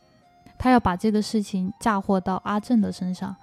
[0.58, 3.34] 他要把这个事情嫁祸到阿正的身上。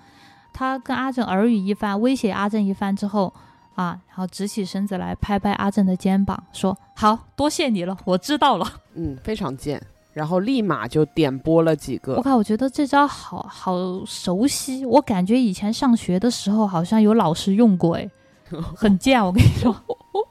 [0.58, 3.32] 他跟阿正耳语一番，威胁阿正一番之后，
[3.76, 9.80] 啊，然后直起身子来，拍拍阿正的肩膀，说：“好多谢你了，我知道了。”嗯，非常贱，
[10.14, 12.16] 然后立马就点拨了几个。
[12.16, 18.10] 我靠，我觉得这招好好熟悉，我感觉以前上学的时候好像有老师用过，哎，
[18.76, 19.72] 很贱，我跟你说，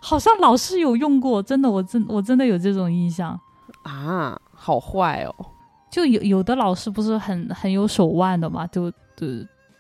[0.01, 3.39] 好像老师有用过，真的，我真我真的有这种印象
[3.85, 5.47] 啊，好坏哦，
[5.89, 9.29] 就有有的老师不是很很有手腕的嘛，就就。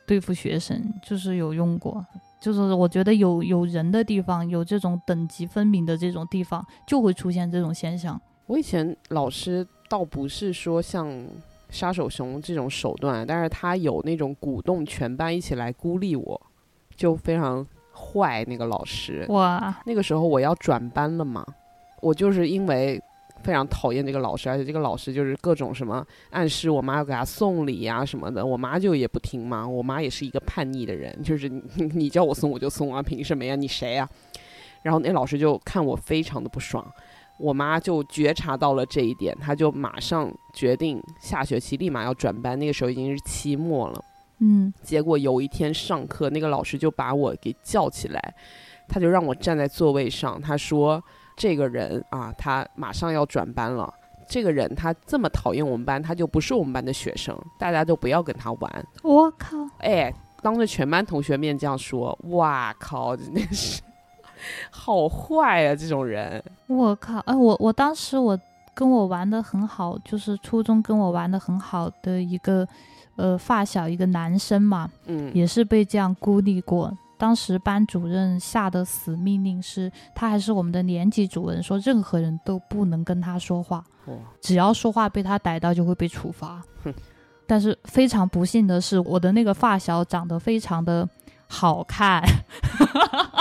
[0.06, 2.04] 对付学生就是有用过，
[2.40, 8.20] 就是我觉得有有人的地方，有这种等级分明的这种地方，就会出现这种现象。
[8.46, 11.10] 我以前老师倒不是说像
[11.68, 16.40] 杀手熊这种手段，但是他有那种鼓动全班一起来孤立我，
[16.94, 18.44] 就非常坏。
[18.44, 21.44] 那个老师哇，那个时候我要转班了嘛，
[22.00, 23.02] 我就是因为。
[23.46, 29.64] 非常讨厌这个老师，而且这个老师就是各种什么暗示我妈要给他送礼呀什么的，我妈就也不听嘛。
[29.66, 31.48] 我妈也是一个叛逆的人，就是
[31.94, 33.54] 你 叫我送我就送啊，凭什么呀？
[33.54, 34.08] 你谁呀？
[34.82, 36.84] 然后那老师就看我非常的不爽，
[37.38, 42.58] 我妈就觉察到了这一点，她就马上决定下学期立马要转班。
[42.58, 44.04] 那个时候已经是期末了，
[44.40, 48.34] 嗯，结果有一天上课，那个老师就把我给叫起来，
[48.88, 51.00] 他就让我站在座位上，他说。
[51.36, 53.92] 这个人啊，他马上要转班了。
[54.28, 58.86] 这个人他这么讨厌我们班，他就不是我们班的学生，大家都不要跟他玩。
[59.04, 59.56] 我靠！
[59.78, 60.12] 哎，
[60.42, 63.80] 当着全班同学面这样说，哇靠，真的是
[64.70, 65.76] 好坏啊！
[65.76, 67.18] 这种人，我靠！
[67.20, 68.36] 哎，我我当时我
[68.74, 72.66] 跟我玩的很好，就是初中跟我玩的很好的一个
[73.14, 76.92] 呃发小，一个男生嘛，嗯，也是被这样孤立过。
[77.18, 83.82] 当时班主任下的死命令是，他还是我们的年级主任，说任何人都不能跟他说话，
[84.40, 86.62] 只要说话被他逮到就会被处罚。
[87.46, 91.08] 但是非常不幸的是，我的那个发小长得非常的
[91.48, 92.22] 好看，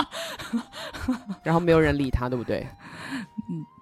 [1.42, 2.66] 然后没有人理他，对不对？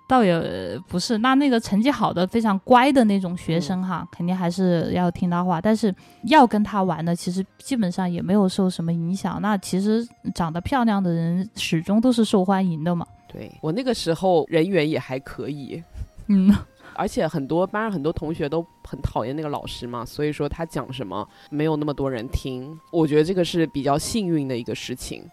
[0.05, 0.09] 嗯。
[0.09, 5.59] 倒也不是，那那个成绩好的、非常乖的那种学生哈，肯定还是要听他话。
[5.59, 5.93] 但是
[6.25, 9.41] 要跟他玩的，其实基本上也没有受什么影响。
[9.41, 13.07] 那其实长得漂亮的人始终都是受欢迎的嘛。
[13.27, 15.83] 对我那个时候人缘也还可以，
[16.27, 16.55] 嗯，
[16.95, 22.79] 而且很多班上很多同学都很讨厌那个老师嘛，所以说他讲什么没有那么多人听。
[22.93, 25.25] 我觉得这个是比较幸运的一个事情。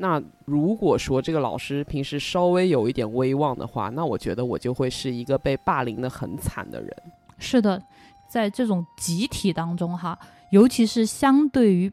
[0.00, 6.90] 那如果说这个老师平时稍微有一点威望的话，那我觉得我就会是一个被霸凌的很惨的人。
[7.38, 7.82] 是的，
[8.26, 10.18] 在这种集体当中哈，
[10.50, 11.92] 尤其是相对于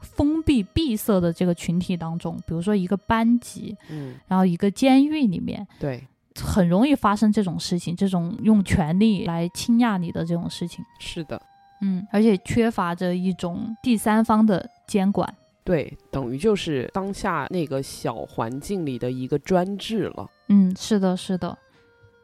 [0.00, 6.06] 封闭闭塞的这个群体当中，比如说一个班级，嗯，然后一个监狱里面，对，
[6.40, 10.84] 很容易发生这种事情，这种用权力来倾轧你的这种事情。
[11.00, 11.42] 是的，
[11.80, 15.34] 嗯，而且缺乏着一种第三方的监管。
[15.68, 20.26] 对，等于就是当下那个小环境里的一个专制了。
[20.48, 21.58] 嗯，是的，是的。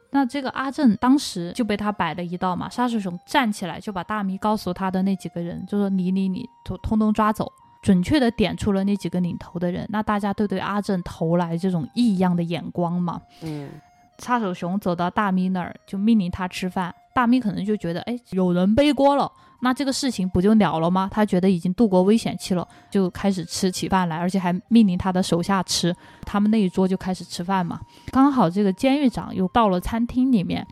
[0.09, 7.51] 那这个阿正当时就被他摆了一道嘛，杀手熊站起来就把大咪告诉他的那几个人，就说你你你，通通通抓走，
[7.83, 9.85] 准确的点出了那几个领头的人。
[9.89, 13.21] 那大家都对阿正投来这种异样的眼光嘛。
[13.43, 13.69] 嗯，
[14.17, 16.95] 杀手熊走到大咪那儿，就命令他吃饭。
[17.13, 19.31] 大咪可能就觉得，哎，有人背锅了。
[19.61, 21.09] 那这个事情不就了了吗？
[21.11, 25.95] 他觉得已经度过危险期了，就开始吃起饭来，而且还命令他的手下吃。
[26.23, 27.79] 他们那一桌就开始吃饭嘛。
[28.11, 30.65] 刚好这个监狱长又到了餐厅里面，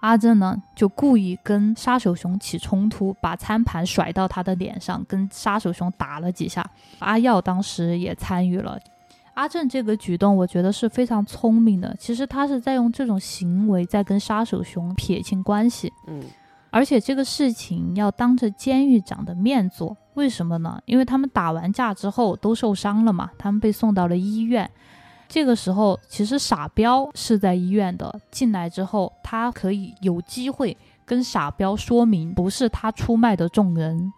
[0.00, 6.64] 阿正呢就故意跟杀手熊起冲突，把餐盘甩到他的脸上，跟杀手熊打了几下。
[6.98, 8.78] 阿耀当时也参与了。
[9.34, 11.94] 阿正这个举动，我觉得是非常聪明的。
[11.98, 15.92] 其实他是在用这种行为在跟杀手熊撇清关系。
[16.08, 16.22] 嗯。
[16.70, 20.80] 而且这个事情要当着监狱长的面做，为什么呢？
[20.84, 24.70] 因为他们打完架之后都受伤了嘛，他们被送到了医院。
[25.28, 28.20] 这个时候，其实傻彪是在医院的。
[28.30, 34.12] 进来之后，他可以有机会跟傻彪说明，不是他出卖的众人，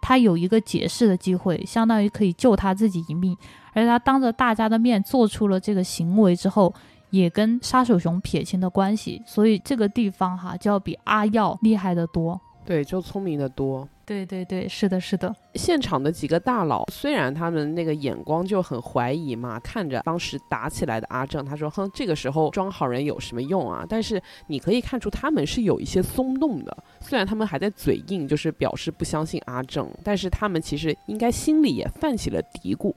[0.00, 3.36] 他有一个解释的机会，相当于可以救他自己一命。
[3.72, 6.74] 而他当着大家的面做出了这个行为之后。
[7.12, 13.86] 也跟杀手熊撇清的关系，所以这个地方哈就要比阿耀厉害的多，对，就聪明的多。
[14.04, 15.34] 对对对，是的，是的。
[15.54, 32.92] 现场的几个大佬，虽然他们那个眼光就很怀疑嘛，看着当时打起来的阿正，他说：“哼，这个时候装好人有什么用啊？”但是你可以看出他们是有一些松动的，虽然他们还在嘴硬，就是表示不相信阿正，但是他们其实应该心里也泛起了嘀咕。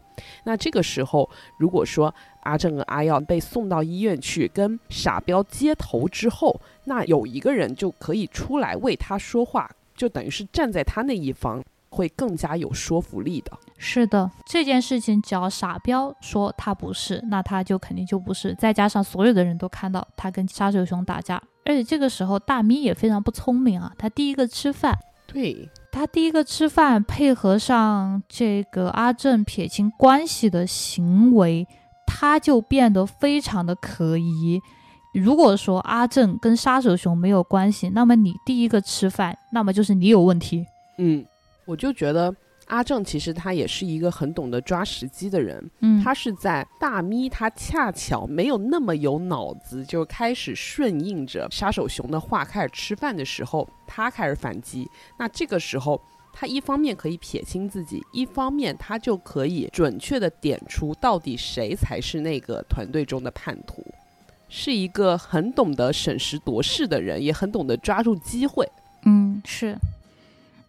[0.45, 1.29] 那这个时候，
[1.59, 9.69] 如果说阿正和阿耀被送到医院去跟傻彪接头之后，那有一个人就可以出来为他说话。
[9.95, 13.51] 就等于是站在他那一方，会更加有说服力的。
[13.77, 18.53] 是的，这件事情只要傻彪说他不是，那他就肯定就不是。
[18.55, 31.67] 再加上所有的人都看到他跟杀手熊打架，而且这个时候大咪也非常不聪明啊，他第一个吃饭，对他第一个吃饭，配合上这个阿正撇清关系的行为，
[32.05, 34.61] 他就变得非常的可疑。
[35.19, 40.65] 如果说阿正跟杀手熊没有关系，那么你第一个吃饭，那么就是你有问题。
[40.97, 41.25] 嗯，
[41.65, 42.35] 我就觉得
[42.67, 45.71] 阿正其实他也是一个很懂得抓时机的人。
[45.79, 54.89] 嗯，他是在大咪他恰巧没有那么有脑子，就开始顺应着杀手熊的话开始吃饭的时候，他开始反击。
[55.17, 56.01] 那这个时候，
[56.33, 63.81] 他一方面可以撇清自己，一方面他就可以准确的点出到底谁才是那个团队中的叛徒。
[64.57, 68.65] 是一个很懂得审时度势的人，也很懂得抓住机会。
[69.03, 69.77] 嗯，是。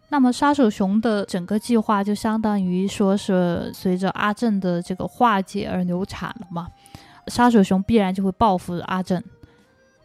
[0.09, 6.67] 那么杀手熊的整个计划就相当于说是随着阿正的这个化解而流产了嘛？
[7.27, 9.23] 杀手熊必然就会报复阿正。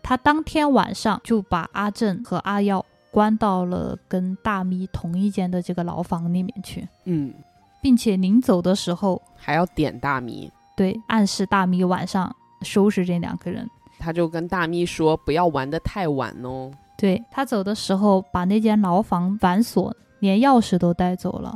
[0.00, 6.86] 他当天晚上就把阿正和阿耀关到了跟大咪同一间的这个牢房里面去。
[7.04, 7.34] 嗯，
[7.82, 12.32] 并且临走的时候还要点大咪，对，暗示大咪晚上。
[12.64, 13.68] 收拾这两个人，
[14.02, 21.54] 他就跟大咪说：“不要玩的太晚哦。”对他走的时候，把那间牢房反锁，连钥匙都带走了。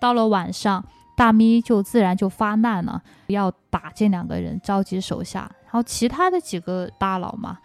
[0.00, 0.84] 到了晚上，
[1.16, 5.50] 大咪就自然就发难了，要打这两个人，召集手下。
[5.64, 7.58] 然后其他的几个大佬嘛，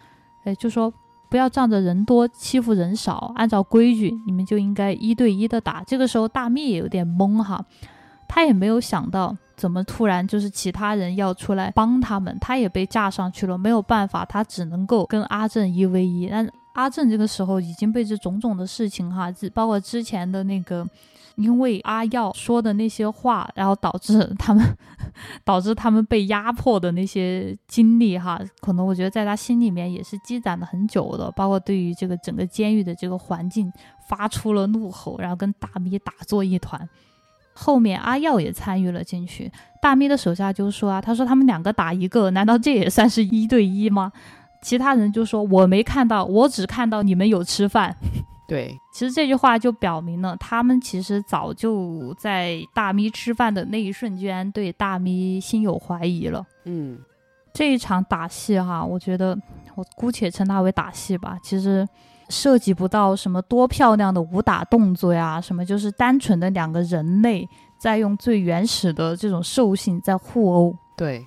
[0.44, 0.92] 哎，就说
[1.30, 5.84] 不要仗着人多欺负人少，按照规矩，你们就应该一对一的打。
[5.84, 7.64] 这个时候，大咪也有点懵哈，
[8.28, 9.36] 他也没有想到。
[9.56, 16.28] 怎么突然就是其他人要出来帮他们，他也被架上去了，没有办法，他只能够跟阿正一 v 一。
[16.28, 20.86] 但阿正这个时候已经被这种种的事情哈，包括之前的那个，
[21.36, 24.64] 因为阿耀说的那些话，然后导致他们
[25.44, 33.70] 导致他们被压迫的那些经历哈，可能我觉得在他心里面也是积攒了很久的，包括对于这个整个监狱的这个环境
[34.08, 36.88] 发出了怒吼，然后跟大米打作一团。
[37.52, 39.50] 后面阿耀也参与了进去，
[39.80, 44.10] 大咪的手下就说啊，他说他们两个打一个，难道这也算是一对一吗？
[44.62, 47.96] 其他人就说我没看到，我只看到你们有吃饭。
[48.46, 56.46] 对， 其实这句话就表明了，他们其实早就在大咪吃饭的那一瞬间对大咪心有怀疑了。
[56.64, 56.98] 嗯，
[57.52, 59.36] 这一场打戏哈，我觉得
[59.74, 61.36] 我姑且称它为打戏吧。
[61.42, 61.86] 其实
[62.28, 70.76] 涉及不到什么多漂亮的武打动作呀，什么就是单纯的两个人类在用最原始的这种兽性在互殴。
[70.96, 71.26] 对，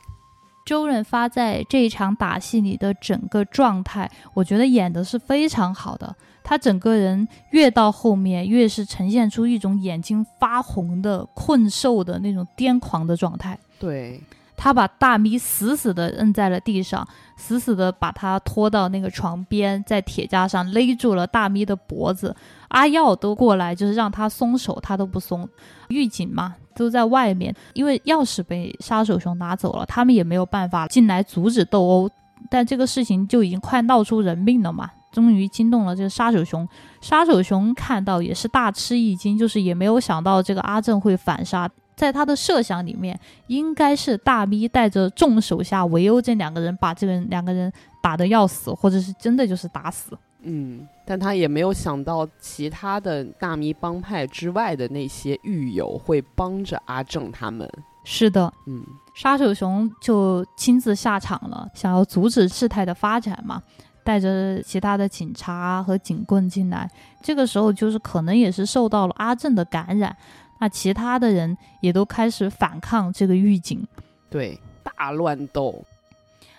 [0.65, 6.15] 周润发在这一场打戏里的整个状态，我觉得演的是非常好的。
[6.43, 13.57] 他整个人越到后面，越是呈现出一种眼睛发红的困兽的那种癫狂的状态。
[13.80, 14.22] 对，
[14.57, 22.36] 他把大咪死死的摁在了地上，死死的把他拖到那个床边，在铁架上勒住了大咪的脖子。
[22.69, 25.48] 阿耀都过来，就是让他松手，他都不松。
[25.90, 32.10] 狱警嘛，都在外面，因为钥匙被杀手熊拿走了，他们也没有办法进来阻止斗殴。
[32.49, 34.90] 但这个事情就已经快闹出人命了嘛。
[35.11, 36.68] 终于惊动了这个杀手熊，
[36.99, 41.69] 杀手熊看到也是大吃一惊，就是也没有想到这个阿正会反杀。
[41.95, 43.17] 在他的设想里面，
[43.47, 50.17] 应该是大咪带着众手下围殴这两个人，把这个人两个人打得要死，或者是真的就是打死。
[50.41, 57.67] 嗯，但他也没有想到其他的大咪帮派之外的那些狱友会帮着阿正他们。
[58.03, 58.84] 是的，嗯，
[59.15, 63.63] 杀手熊就亲自下场了，想要阻止事态的发展嘛。
[64.03, 66.88] 带着其他的警察和警棍进来，
[67.23, 70.15] 这个时候就是可能也是受到了阿正的感染，
[70.60, 73.86] 那其他的人也都开始反抗这个狱警，
[74.30, 75.84] 对，大乱斗。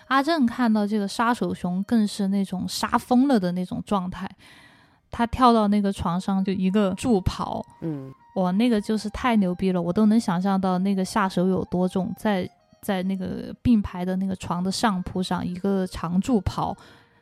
[0.07, 4.29] 阿正看到这个杀手熊更是那种杀疯了的那种状态，
[5.11, 12.49] 他跳到那个床上就一个助跑，嗯，哇，那个就是太牛逼了，我都能想象到那个下手有多重，在
[12.81, 16.75] 在那个并排的那个床的上铺上一个长助跑。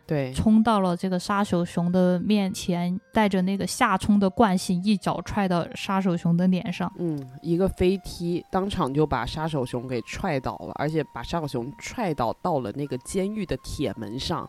[0.08, 6.92] 对，冲到了这个杀手熊的面前，带着那个下冲的惯性，一脚踹到杀手熊的脸上。
[7.00, 14.48] 嗯，一个飞踢，当场就把杀手熊给踹倒了，而且把杀手熊踹倒到了那个监狱的铁门上。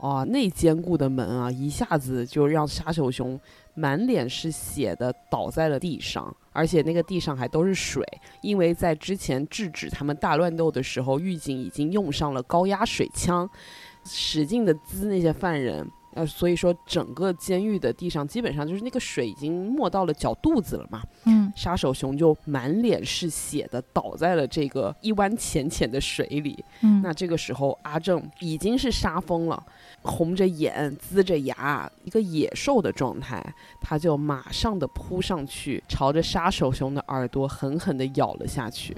[0.00, 3.40] 哇，那坚固的门啊，一下子就让杀手熊
[3.74, 8.06] 满脸是血的倒在了地上，而且那个地上还都是水，
[8.42, 13.48] 因为在之前制止他们大乱斗的时候，狱警已经用上了高压水枪。
[14.08, 21.02] 使劲的滋那些犯人，呃，所以说整个监狱的地上基本上就是那个水已经没到了脚肚子了嘛。
[21.26, 26.64] 嗯，杀手熊就满脸是血的倒在了这个一湾浅浅的水里。
[26.80, 29.62] 嗯，那这个时候阿正已经是杀疯了。
[30.08, 33.44] 红着眼，龇着牙，一个野兽的状态，
[33.80, 38.96] 他就马上的扑上去，朝着杀手熊的耳朵狠狠的咬了下去。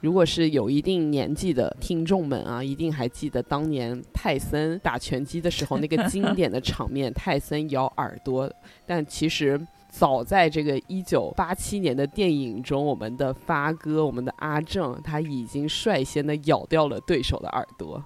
[0.00, 8.50] 如果是有一定年纪的听众们啊，一定还记得当年泰森打拳击的时候那个经典的场面，泰森咬耳朵。
[8.86, 9.60] 但其实
[9.90, 18.02] 早在这个一九八七年的电影中，我们的发哥，我们的阿正，他已经率先的咬掉了对手的耳朵。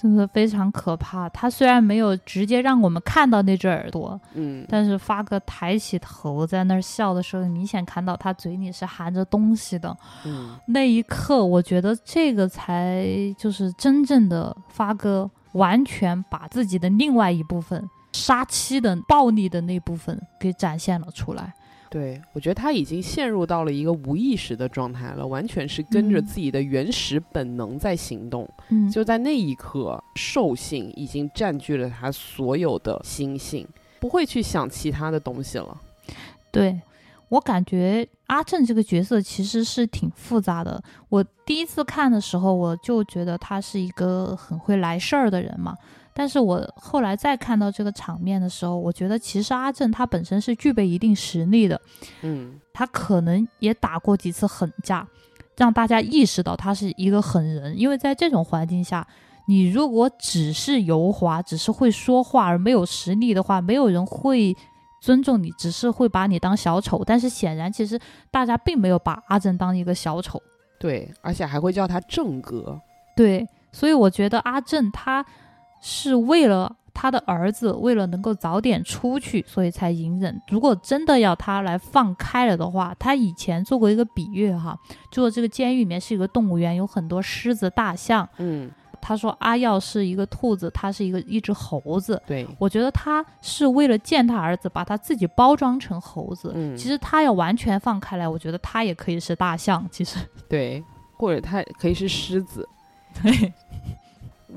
[0.00, 1.28] 真的非常可怕。
[1.30, 9.96] 他虽然没有直接让我们看到那只耳朵，嗯，但是发哥抬起头在那儿笑的时候，明显看到他嘴里是含着东西的。
[10.24, 13.04] 嗯，那一刻，我觉得这个才
[13.36, 21.52] 就是真正的发哥，完全把自己的另外一部分杀妻的暴力的那部分给展现了出来。
[21.90, 28.46] 对，我觉得他已经陷入到了一个无意识的状态了，完全是跟着自己的原始本能在行动。
[28.68, 33.66] 嗯，就在那一刻，兽性已经占据了他所有的心性，
[34.00, 35.80] 不会去想其他的东西了。
[36.50, 36.78] 对
[37.30, 40.82] 我感觉阿正这个角色其实是挺复杂的。
[41.08, 45.74] 我第一次看的时候，我就觉得他是一个很会来事儿的人嘛。
[46.18, 51.80] 但是我后来再看到这个场面的时候，我觉得其实阿正他本身是具备一定实力的，
[52.22, 55.06] 嗯，他可能也打过几次狠架，
[55.56, 57.78] 让大家意识到他是一个狠人。
[57.78, 59.06] 因为在这种环境下，
[59.46, 64.52] 你如果只是油滑，只是会说话而没有实力的话，没有人会
[65.00, 67.04] 尊重你，只是会把你当小丑。
[67.04, 67.96] 但是显然，其实
[68.32, 70.42] 大家并没有把阿正当一个小丑，
[70.80, 72.80] 对，而且还会叫他正哥。
[73.14, 75.24] 对，所以我觉得阿正他。
[75.80, 80.40] 是为了他的儿子，为了能够早点出去，所以才隐忍。
[80.48, 84.76] 如果真的要他来放开了的话，他以前做过一个比喻哈，
[85.10, 88.28] 就说这个监狱里面是一个动物园，有很多狮子、大象。
[88.38, 88.68] 嗯，
[89.00, 92.20] 他说阿耀是一个兔子，他是一个一只猴子。
[92.26, 96.50] 对，我觉得他是为了见他儿子，把他自己包装成猴子。
[96.56, 99.86] 嗯，其实他要完全放开来，我觉得他也可以是大象。
[99.92, 100.18] 其实，
[100.48, 100.82] 对，
[101.12, 102.68] 或者他可以是狮子。
[103.22, 103.52] 对。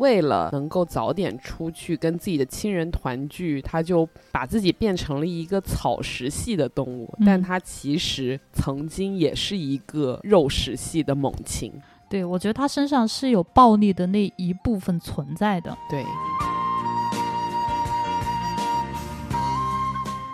[0.01, 11.71] 为了能够早点出去跟自己的亲人团聚，他就把自己变成了一个草食系的动物，但他其实曾经也是一个肉食系的猛禽。
[12.09, 15.77] 对，我觉得他身上是有暴力的那一部分存在的。
[15.87, 16.03] 对。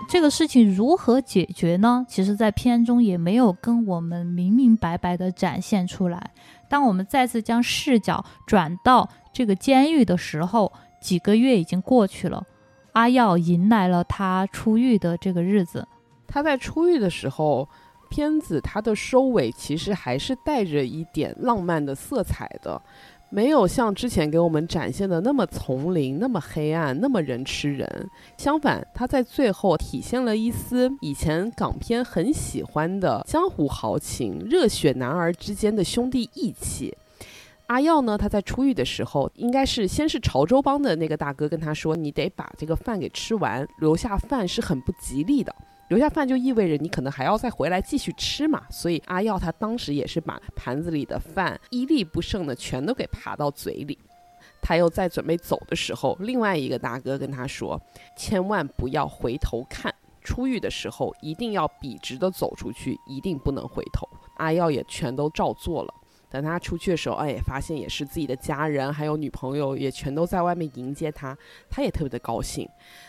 [0.10, 2.06] 这个事情如何解决呢？
[2.08, 6.32] 其实，在片中也没有跟我们明明白白的展现出来。
[6.70, 12.44] 当我们再次将视角转到这个监狱的时候，几个月已经过去了，
[12.94, 15.88] 阿耀迎来了他出狱的这个日子。
[16.26, 17.70] 他在出狱的时候，
[18.10, 22.82] 片子它的收尾其实还是带着一点浪漫的色彩的。
[23.30, 28.10] 没有像之前给我们展现的那么丛林、那么黑暗、那么人吃人。
[28.38, 36.98] 相反，他在最后体现了一丝以前港片很喜欢的江湖豪情、热血男儿之间的兄弟义气。
[37.68, 45.54] 阿耀呢，他在出狱的时候，应该是先是潮州帮的那个大哥跟他说：“你得把这个饭给吃完，留下饭是很不吉利的。”
[45.90, 53.98] 留下饭就意味着你可能还要再回来继续吃嘛，所以阿耀他当时也是把盘子里的饭一粒不剩的全都给扒到嘴里。
[54.62, 57.82] 他又在准备走的时候，另外一个大哥跟他说
[58.18, 64.08] ：“千万不要回头看，出狱的时候一定要笔直的走出去，一定不能回头。”
[64.38, 65.94] 阿耀也全都照做了。
[66.30, 71.38] 等他出去的时候，哎，发现也是自己的家人还有女朋友也全都在外面迎接他，
[71.70, 72.68] 他也特别的高兴。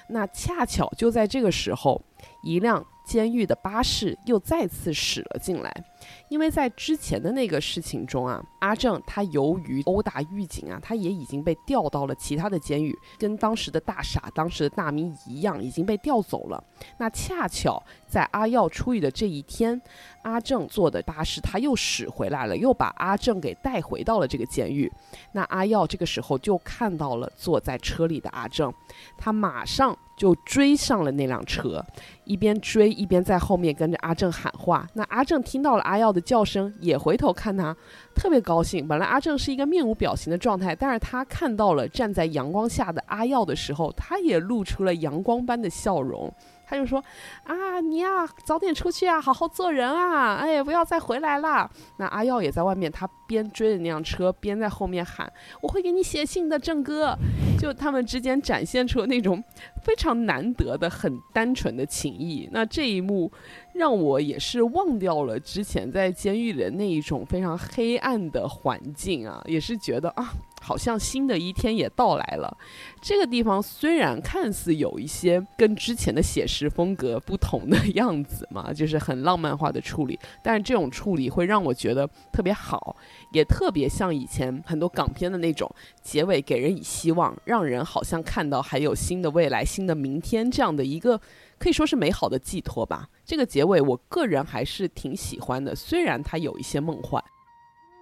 [0.08, 2.00] 那恰巧就在这个时候，
[2.42, 2.84] 一辆。
[3.08, 5.84] 监狱的巴士又再次驶了进来，
[6.28, 16.62] 因为在之前的那个事情中啊，阿正他由于殴打狱警啊，他也已经被调到了其他的监狱，跟当时的大傻、当时的大明一样，已经被调走了。
[16.98, 19.80] 那恰巧在阿耀出狱的这一天，
[20.20, 24.92] 阿正坐的巴士他又驶回来了，又把阿正给带回到了这个监狱。
[25.32, 28.70] 那阿耀这个时候就看到了坐在车里的阿正，
[29.16, 29.96] 他马上。
[30.18, 31.82] 就追上了那辆车，
[32.24, 34.86] 一边追一边在后面跟着阿正喊话。
[34.94, 37.74] 那阿正听到了阿耀的叫声，也回头看他，
[38.14, 38.86] 特别高兴。
[38.86, 46.30] 本来阿正是一个面无表情的状态，但是他看到了站在阳光下的阿耀的时候，他也露出了阳光般的笑容。
[46.68, 47.02] 他就说
[47.44, 55.32] ：“啊，你呀，早点出去啊，好好做人啊，哎，不要再回来了。”那阿耀也在外面，他边追着那辆车，边在后面喊
[55.62, 57.16] ：“我会给你写信的，郑哥。”
[57.58, 59.42] 就他们之间展现出那种
[59.82, 62.48] 非常难得的、很单纯的情谊。
[62.52, 63.32] 那这一幕。
[63.74, 70.32] 让我也是忘掉了之前在监狱里的那一种非常黑暗的环境啊，也是觉得啊，
[70.68, 72.54] 好像新的一天也到来了。
[73.00, 82.94] 这个地方虽然看似有一些跟之前的写实风格不同的样子嘛，就是很浪漫化的处理，但是这种处理会让我觉得特别好，
[83.32, 85.66] 也特别像以前很多港片的那种
[86.02, 91.18] 结尾，给人以希望，让人好像看到还有新的未来、新的明天这样的一个。
[91.58, 93.08] 可以说是美好的寄托吧。
[93.24, 97.20] 这个结尾，我个人还是挺喜欢的，虽然它有一些梦幻。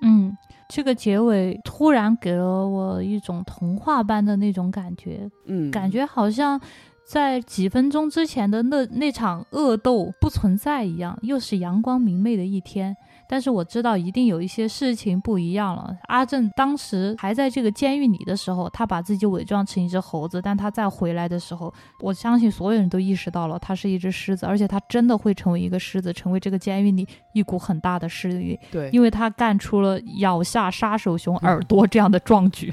[0.02, 0.36] 嗯，
[0.68, 5.30] 这个结尾突然给了我一种童话般的那种感觉。
[5.46, 6.60] 嗯，感觉好像
[7.04, 12.96] 在几分钟之前的那那场恶斗不存在一样，又是阳光明媚的一天。
[13.28, 15.96] 但是我知道一定有一些事情不一样了。
[16.08, 28.58] 阿正当时还在这个监狱里的时候，他把自己伪装成一只猴子，但他再回来的时候，我相信所有人都意识到了他是一只狮子，而且他真的会成为一个狮子，成为这个监狱里一股很大的势力。
[28.70, 32.72] 对，因为他干出了咬下杀手熊耳朵 这样的壮举。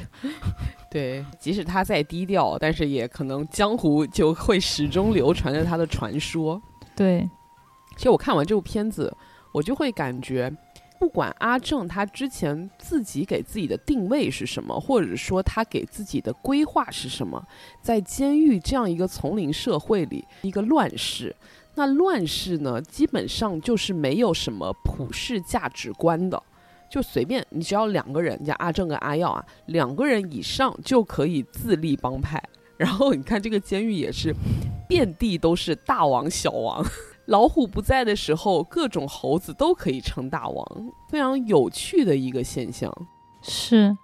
[0.91, 6.61] 对，即使他再低调，但是也可能江湖就会始终流传着他的传说。
[6.95, 7.27] 对，
[7.97, 9.11] 其实我看完这部片子。
[9.53, 10.51] 我就会感觉，
[10.99, 17.41] 不管阿正他之前自己给自己的定位是什么，或者说他给自己的规划是什么，
[17.81, 21.35] 在监狱这样一个丛林社会里，一个乱世，
[21.75, 26.41] 那乱世呢，基本上就是没有什么普世价值观的，
[26.89, 32.41] 就随便你只要两个人，像阿正跟阿耀啊，两个人以上就可以自立帮派。
[32.75, 34.33] 然后你看这个监狱也是，
[34.89, 36.83] 遍地都是大王小王。
[37.27, 40.65] 老虎不在的时候，各种猴子都可以称大王，
[41.09, 42.91] 非常有趣的一个现象。
[43.41, 43.97] 是，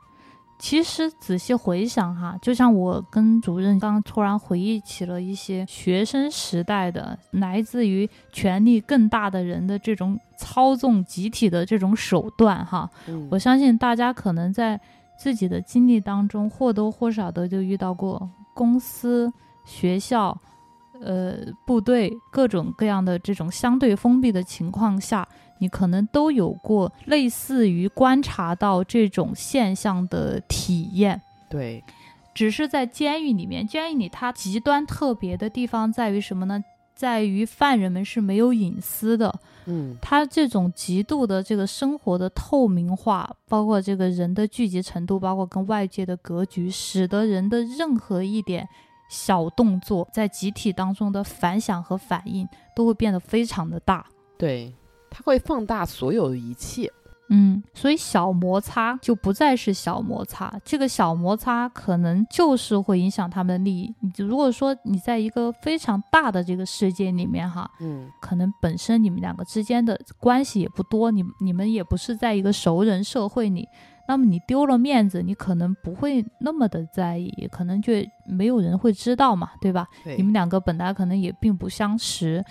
[0.57, 12.89] 其实仔细回想哈，就像我跟主任刚突然回忆起了一些学生时代的来自于权力更大的人的这种操纵集体的这种手段哈。
[13.29, 14.79] 我相信大家可能在
[15.17, 19.29] 自己的经历当中或多或少的就遇到过公司、
[19.65, 20.37] 学校。
[21.01, 25.27] 呃，部队各种各样的这种相对封闭的情况下，
[25.59, 31.21] 你可能都有过类似于观察到这种现象的体验。
[31.49, 31.83] 对，
[32.33, 36.63] 只是在监狱里面，监狱里它极端特别的地方在于什么呢？
[36.95, 39.33] 在于犯人们是没有隐私的。
[39.67, 48.67] 嗯，它这种极度的这个生活的透明化，包括这个人的聚集程度，包括跟外界的格局，使得人的任何一点
[49.09, 54.05] 小动作，在集体当中的反响和反应都会变得非常的大。
[54.37, 54.73] 对，
[55.09, 56.89] 它会放大所有的一切。
[57.31, 63.93] 嗯，所以小摩擦就不再是小摩擦，这个小摩擦可能就是会影响他们的利益。
[63.99, 73.69] 你如果说你在一个非常大的这个世界里面哈，嗯，可能本身你们两个之间的关系也不多，你你们也不是在一个熟人社会里，
[74.09, 77.93] 那么你丢了面子，你可能不会那么的在意，可能就
[78.25, 79.87] 没有人会知道嘛，对吧？
[80.03, 82.43] 对，你们两个本来可能也并不相识。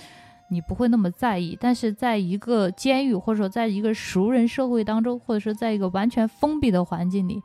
[0.50, 7.42] 你不会那么在意，但是在一个监狱，或者说在一个熟人社会当中，或者说在一个完全封闭的环境里，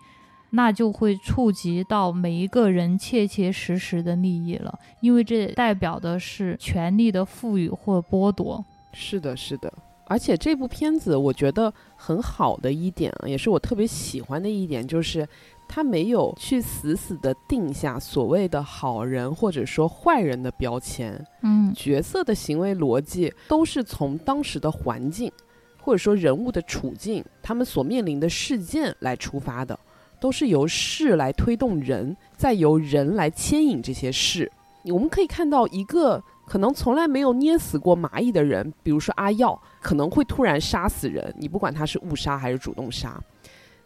[0.52, 8.64] 那就会触及到每一个人切切实实的利益了，因为这代表的是权力的赋予或剥夺。
[8.94, 9.74] 是的，是的。
[10.06, 15.28] 而且这部片子我觉得很好的一点，也是我特别喜欢的一点，就是。
[15.66, 25.32] 它没有去死死的定下所谓的好人或者说坏人的标签，嗯，角色的行为逻辑都是从当时的环境，
[25.80, 29.80] 或者说人物的处境，他们所面临的事件来出发的，
[30.20, 34.52] 都是由事来推动人，再由人来牵引这些事。
[34.84, 43.22] 我们可以看到一个可能从来没有捏死过蚂蚁的人，比如说阿耀，可能会突然杀死人，你不管他是误杀还是主动杀。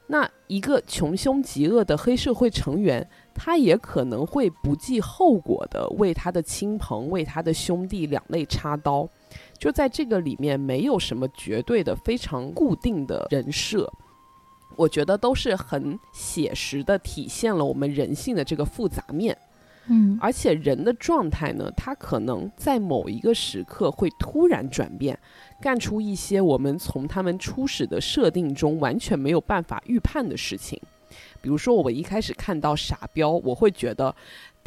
[0.09, 9.07] 那一个穷凶极恶的黑社会成员，他也可能会不计后果的为他的亲朋、为他的兄弟两肋插刀。
[9.57, 13.91] 就在这个里面，没有什么绝对的、非常固定的人设，
[14.77, 19.37] 我觉得都是很写实的，体现了我们人性的这个复杂面。
[19.87, 25.17] 嗯，而且人的状态呢，他可能在某一个时刻会突然转变。
[25.59, 30.79] 干出一些我们从他们初始的设定中完全没有办法预判的事情，
[31.41, 34.15] 比如说，我一开始看到傻彪，我会觉得。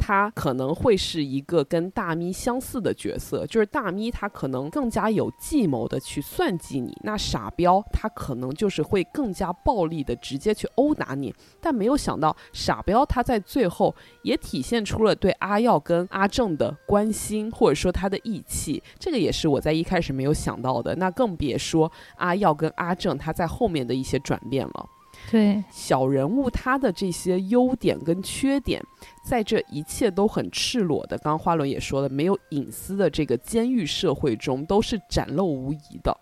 [0.03, 11.33] 他可能会是一个跟大咪相似的角色，就是大咪他可能更加有计谋的去算计你，那傻彪他可能就是会更加暴力的直接去殴打你。
[11.61, 20.95] 但没有想到傻彪他在最后也体现出了对阿耀跟阿正的关心，或者说他的义气，这个也是我在一开始没有想到的。
[20.95, 24.89] 那更别说阿耀跟阿正他在后面的一些转变了。
[25.29, 28.81] 对小人物他的这些优点跟缺点，
[29.23, 36.15] 在这一切都很赤裸的，刚刚花轮也说了，没有隐私的这个监狱社会中，都是展露无遗的。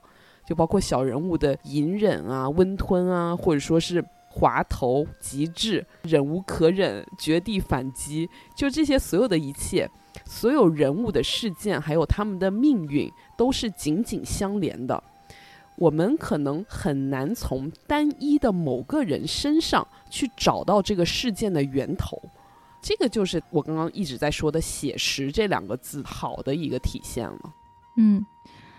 [0.45, 9.89] 就包括小人物的隐忍啊、温吞啊，或者说是滑头、极致、忍无可忍、绝地反击，就这些所有的一切，
[10.25, 15.03] 所有人物的事件，还有他们的命运，都是紧紧相连的。
[15.79, 22.21] 我们可能很难从单一的某个人身上去找到这个事件的源头，
[22.81, 27.39] 这个就是我刚刚一直在说的“写实”这两个字好的一个体现了。
[27.95, 28.25] 嗯，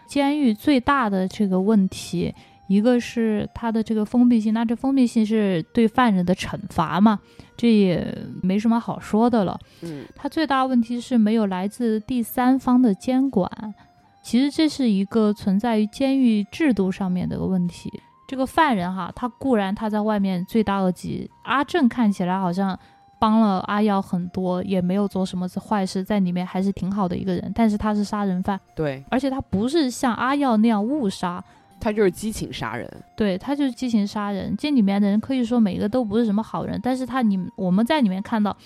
[0.07, 2.35] 监狱最大的这个问题，
[2.69, 7.19] 一个是它的这个封闭性，那这封闭性是对犯人的惩罚嘛，
[7.57, 9.59] 这也没什么好说的了。
[9.81, 13.75] 嗯，它最大问题是没有来自第三方的监管。
[14.23, 17.91] 其实这是一个存在于监狱制度上面的一个问题。
[18.29, 22.79] 这个犯人哈，他固然他在外面罪大恶极，阿正看起来好像
[23.19, 27.51] 帮了阿耀很多，也没有做什么坏事，在里面还是挺好的一个人。
[27.55, 31.43] 但是他是杀人犯，对，而且他不是像阿耀那样误杀，
[31.81, 34.57] 他就是激情杀人，对他就是激情杀人。
[34.57, 38.57] 这里面的人可以说每个都不是什么好人，但是他你我们在里面看到。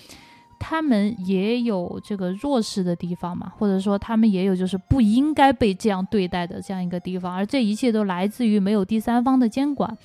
[0.67, 9.95] 他们也有这个弱势的地方嘛，或者说他们也有就是不应该被这样对待的这样一个地方，而这一切都来自于没有第三方的监管。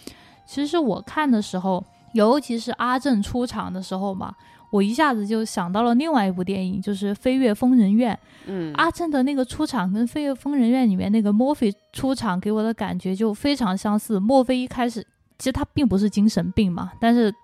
[0.44, 1.82] 其实我看的时候，
[2.12, 4.34] 尤其是阿正出场的时候嘛，
[4.70, 8.14] 我一下子就想到了另外一部电影，就是《飞跃疯人院》。
[8.44, 14.20] 嗯，阿正的那个出场跟《飞跃疯人院》里面那个墨菲出场给我的感觉就非常相似。
[14.20, 15.00] 墨菲一开始
[15.38, 17.34] 其实他并不是精神病嘛，但是。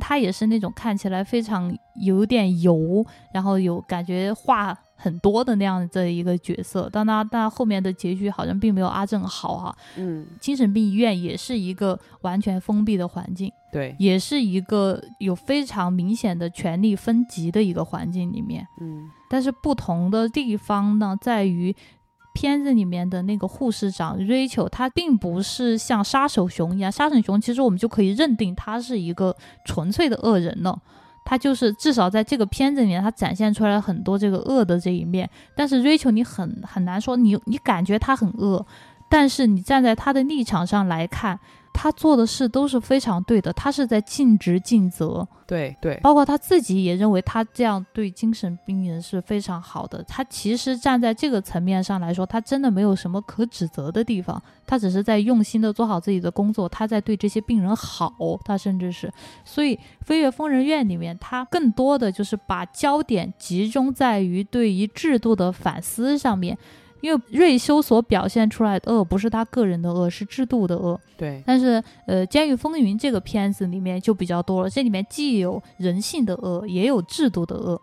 [0.00, 6.88] 他也是那种看起来非常有点油，然后有感觉话很多的那样的一个角色。
[6.92, 9.76] 但他但后面的结局好像并没有阿正好哈。
[9.96, 18.66] 嗯，精神病医院也是一个完全封闭的环境，对，也是一个有非常明显的权力分级的一个环境里面。
[18.80, 21.74] 嗯，但是不同的地方呢，在于。
[22.32, 30.80] 片子里面的那个护士长 Rachel，她并不是像杀手熊一样，杀手熊其实我们就可以认定他是一个纯粹的恶人了。
[31.24, 35.28] 他就是至少在这个片子里面，他展现出来很多这个恶的这一面。
[35.54, 38.64] 但是 Rachel 你很很难说，你你感觉他很恶，
[39.10, 41.38] 但是你站在他的立场上来看。
[41.80, 45.24] 他做的事都是非常对的，他是在尽职尽责。
[45.46, 50.02] 对对，包括他自己也认为他这样对精神病人是非常好的。
[50.02, 54.42] 他其实站在这个层面上来说，他真的没有什么可指责的地方。
[54.66, 58.12] 他只是在用心的做好自己的工作，他在对这些病人好。
[58.44, 59.08] 他甚至是，
[59.44, 66.58] 所以《飞跃疯人院》里面，他更多的就是把焦点集中在于对于制度的反思上面。
[67.00, 70.98] 因为瑞修所表现出来的恶不是他个人的恶，是制度的恶。
[71.16, 77.80] 对，但是呃，《监狱风云》这个片子里面就比较多了，这里面既有人性的恶，也有制度的恶，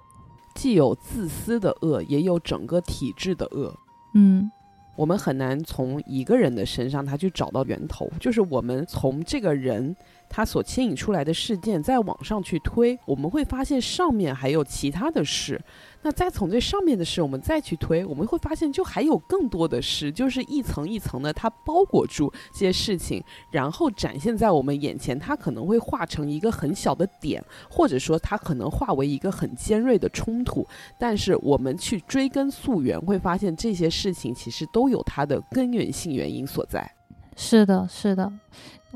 [0.56, 3.74] 既有自私的恶，也有整个体制的恶。
[4.14, 4.52] 嗯，
[4.96, 9.96] 我们很难从一个人的身上他去找到源头，就是我们从这个人。
[10.30, 15.60] 它所牵引出来的事件，再往上去推，我们会发现上面还有其他的事。
[16.04, 25.16] 那再从这上面的事，我们再去推，我们会发现就还有更多的事，就是一层一层的，它包裹住这些事情，然后展现在我们眼前。
[25.18, 30.68] 它可能会化成一个很小的点，或者说它可能化为一个很尖锐的冲突。
[31.00, 36.92] 但是我们去追根溯源，会发现这些事情其实都有它的根源性原因所在。
[37.36, 38.32] 是的，是的。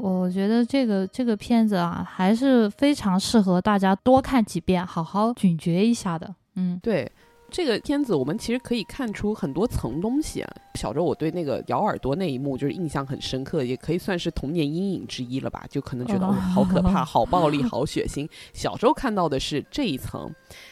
[0.02, 6.34] 我觉得这个这个片子啊，还是非常适合大家多看几遍，好好咀嚼一下的。
[6.56, 7.12] 嗯，对，
[7.50, 10.50] 这个片子我们其实可以看出很多层东西啊。
[10.76, 15.66] 小时候我对那个咬耳朵那一幕就是印象很深刻，也可以算是童年阴影之一了吧。
[15.70, 18.30] 就可能觉得好可怕、 好暴力、好血腥。
[18.54, 20.32] 小时候看到的是这一层，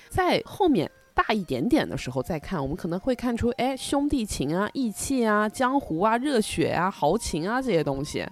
[0.10, 8.26] 在后面大一点点的时候再看，我们可能会看出，哎，兄弟情啊、义气啊、江湖啊、热血啊、豪情啊这些东西。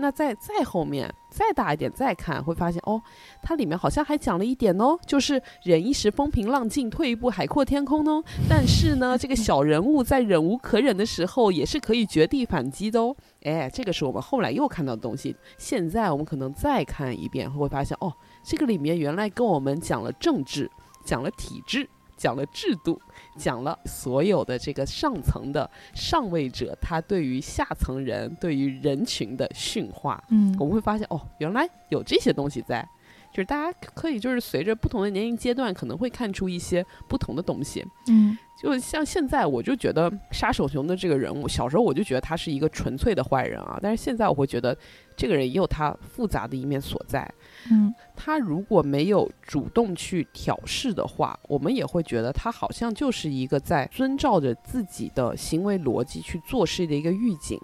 [0.00, 3.02] 那再再后面再大一点再看，会发现哦，
[3.42, 8.22] 它里面好像还讲了一点哦，就是忍一时风平浪静，退一步海阔天空哦。
[8.48, 13.14] 但是呢，这个小人物在忍无可忍的时候，也是可以绝地反击的哦。
[13.42, 15.34] 哎，这个是我们后来又看到的东西。
[15.58, 18.12] 现在我们可能再看一遍，会发现哦，
[18.44, 20.70] 这个里面原来跟我们讲了政治，
[21.04, 21.88] 讲了体制。
[22.18, 23.00] 讲了制度，
[23.38, 32.86] 讲了所有的这个上层的上位者，他对于下层人、对于人群的驯化，嗯，我们会发现哦，原来有这些东西在，
[33.32, 38.36] 就是大家可以就是随着不同的年龄阶段，可能会看出一些不同的东西，嗯。
[38.60, 43.78] 就像现在，我就觉得杀手熊的这个人物，小时候我就觉得他是一个纯粹的坏人啊。
[43.80, 44.76] 但是现在我会觉得，
[45.16, 47.32] 这个人也有他复杂的一面所在。
[47.70, 57.58] 嗯，他如果没有主动去挑事的话，我们也会觉得他好像就是一个在遵照着自己的行为逻辑去做事的一个狱警。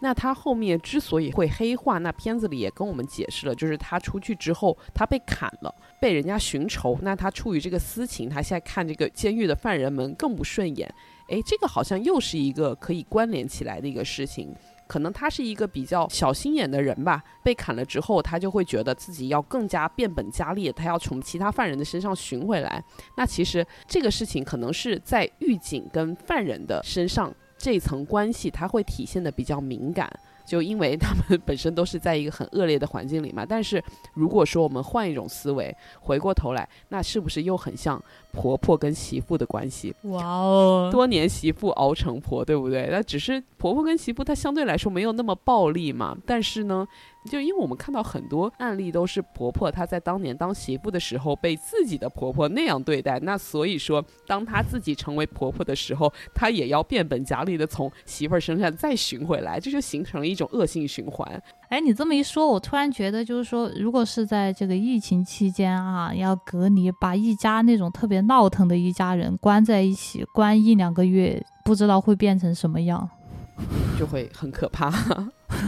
[0.00, 10.92] 那他后面之所以会黑化，那片子里也跟我们解释了，就是他出去之后，他被砍了，被人家寻仇，那他出于这个私情，他现在看这个监狱的犯人们更不顺眼。
[11.28, 14.52] 诶，这个好像又是一个可以关联起来的一个事情。
[14.90, 22.82] 可能他是一个比较小心眼的人吧，被砍了之后，他就会觉得自己要更加变本加厉，他要从其他犯人的身上寻回来。
[23.16, 27.32] 那其实这个事情可能是在狱警跟犯人的身上。
[27.62, 30.10] 这层关系，他会体现的比较敏感，
[30.46, 33.44] 就因为他们 本身都是在一个很恶劣的环境里嘛。
[33.44, 33.84] 但是
[34.14, 39.94] 如果说我们换一种思维，回过头来，那是不是又很像婆婆跟媳妇的关系？
[40.02, 42.88] 哇哦，多年媳妇熬成婆，对不对？
[42.90, 46.16] 那只是婆婆跟媳妇，她相对来说没有那么暴力嘛。
[46.26, 46.86] 但是呢？
[47.30, 61.42] 就因为我们看到很多案例都是婆婆她在当年当媳妇的时候被自己的婆婆那样对待，那所以说当她自己成为婆婆的时候，她也要变本加厉的从媳妇儿身上再寻回来，这就形成了一种恶性循环。
[61.70, 73.08] 哎，你这么一说，我突然觉得就是说，如果是在这个疫情期间啊，要隔离，把一家那种特别闹腾的一家人关在一起，关一两个月，不知道会变成什么样，
[73.96, 74.92] 就会很可怕。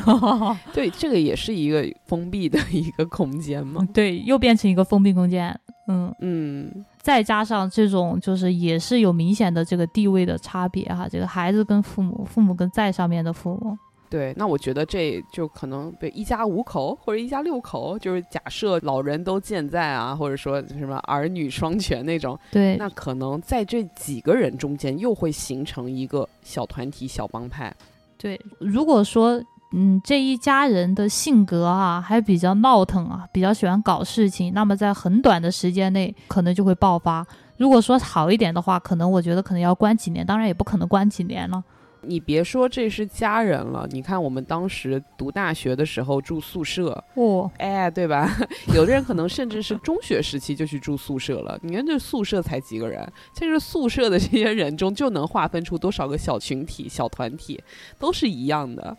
[0.74, 3.86] 对，这个也是一个封闭的一个空间嘛。
[3.94, 5.56] 对，又变成一个封闭空间。
[5.86, 11.08] 嗯嗯，再加上这种，就是也是有明显的这个地位的差别哈。
[11.08, 13.78] 这个孩子跟父母，父母跟在上面的父母。
[14.12, 22.38] 对，那我觉得这就可能被一家五口或者一家六口，就是假设老人都健在啊，或者说什么儿女双全那种。
[22.50, 27.74] 对，那可能在这几个人中间又会形成一个小团体、小帮派。
[28.18, 29.42] 对，如果说。
[29.74, 34.52] 嗯，这一家人的性格啊，还比较闹腾啊，比较喜欢搞事情。
[34.52, 37.26] 那么在很短的时间内，可能就会爆发。
[37.56, 41.64] 如果说好一点的话，可能我觉得可能要关几年，当然也不可能关几年了。
[42.04, 48.28] 你别说这是家人了，你看我们当时读大学的时候住宿舍，哦，哎，对吧？
[48.74, 51.58] 有的人可能甚至是中学时期就去住宿舍了。
[51.62, 53.00] 你看这宿舍才几个人，
[53.34, 57.62] 在这宿舍的这些人中就能划分出多少个小群体、小团体，
[57.98, 58.96] 都是一样的。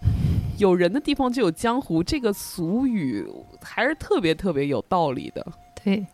[0.57, 3.27] 有人的地方就有江湖，这个俗语
[3.61, 5.45] 还是特别特别有道理的。
[5.83, 6.05] 对，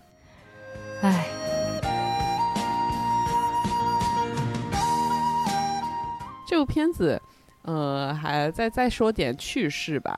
[1.02, 1.49] 哎。
[6.50, 7.22] 这部片子，
[7.62, 10.18] 呃，还再再说点趣事吧。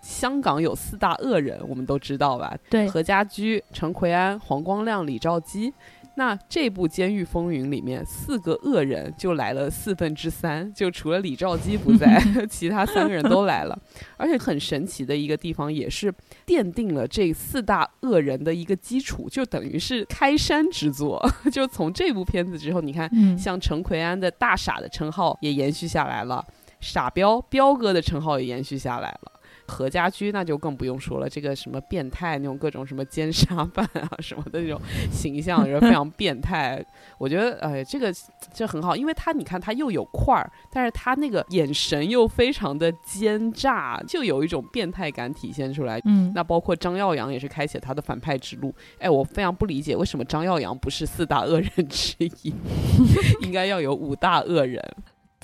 [0.00, 2.56] 香港有四大恶人，我们都知道吧？
[2.70, 5.74] 对，何家驹、陈奎安、黄光亮、李兆基。
[6.16, 13.76] 那这部《监狱风云》里面，四个恶人就来了四分之三，就除了李兆基不在， 其他三个人都来了。
[14.16, 16.14] 而且很神奇的一个地方，也是
[16.46, 21.20] 奠定了这四大恶人的一个基础，就等于是开山之作。
[21.50, 26.44] 就从这部片子之后，你看，像陈奎安的大傻的称号也延续下来了，
[26.80, 29.32] 傻彪彪哥的称号也延续下来了。
[29.66, 34.80] 何家驹那就更不用说了，这个什么变态那种各种什么奸杀犯啊什么的那种
[35.10, 36.84] 形象，也是非常变态。
[37.18, 38.12] 我觉得，哎，这个
[38.52, 46.00] 这很好，因为他你看他又有块儿，但是他那个眼神又非常的奸诈，就有一种变态感体现出来。
[46.04, 48.74] 嗯，那包括张耀扬也是开启他的反派之路。
[48.98, 52.54] 哎，我非常不理解为什么张耀扬不是四大恶人之一，
[53.40, 54.82] 应该要有五大恶人。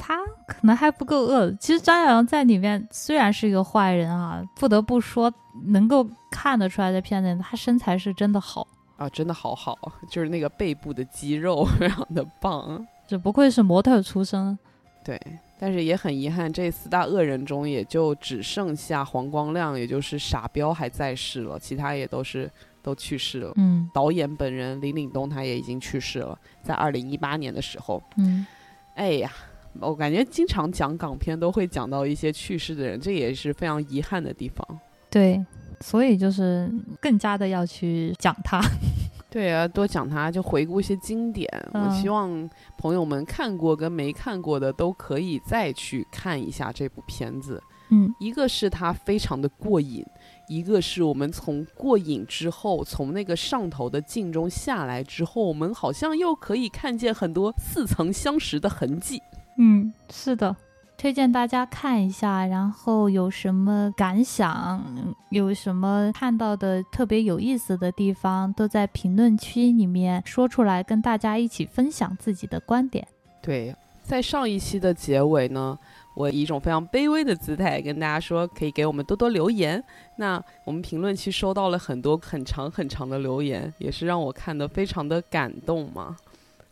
[0.02, 0.16] 他
[0.46, 1.52] 可能还不够恶。
[1.60, 5.30] 其实张小阳在里面虽然是一个坏人啊，不得不说
[5.66, 8.66] 能够看得出来的片子，他身材是真的好
[8.96, 9.76] 啊，真的好好，
[10.08, 12.84] 就是那个背部的肌肉 非常的棒。
[13.06, 14.58] 这不愧是模特出身。
[15.04, 15.20] 对，
[15.58, 22.50] 但是也很遗憾，这四大恶人中也就只剩下黄光亮，也就是傻彪还在世了，其他也都是
[22.82, 23.52] 都去世了。
[23.56, 28.02] 嗯，导演本人林岭东他也已经去世了，在二零一八年的时候。
[28.16, 28.46] 嗯，
[28.94, 29.30] 哎呀。
[29.78, 34.66] 我感觉经常讲港片都会讲到一些去世的人，这也是非常遗憾的地方。
[35.08, 35.44] 对，
[35.80, 36.70] 所以就是
[37.00, 38.60] 更加的要去讲他。
[39.30, 41.48] 对啊，多讲他，就回顾一些经典。
[41.72, 47.62] 我希望朋友们看过跟没看过的都可以再去看一下这部片子。
[47.90, 50.04] 嗯，一个是它非常的过瘾，
[50.48, 59.22] 一个是我们从过瘾之后，从那个上头的镜中下来之后，我们好像又可以看见很多似曾相识的痕迹。
[59.62, 60.56] 嗯，是的，
[60.96, 64.82] 推荐大家看一下，然后有什么感想，
[65.28, 73.06] 有什么看到的特别有意思的地方，都在评论区里面说出来，跟大家一起分享自己的观点。
[73.42, 75.78] 对，在上一期的结尾呢，
[76.16, 79.84] 我以一种非常卑微的姿态跟大家说，可以给我们多多留言。
[80.16, 86.16] 那我们评论区收到了很多很长很长的留言，也是让我看得非常的感动嘛。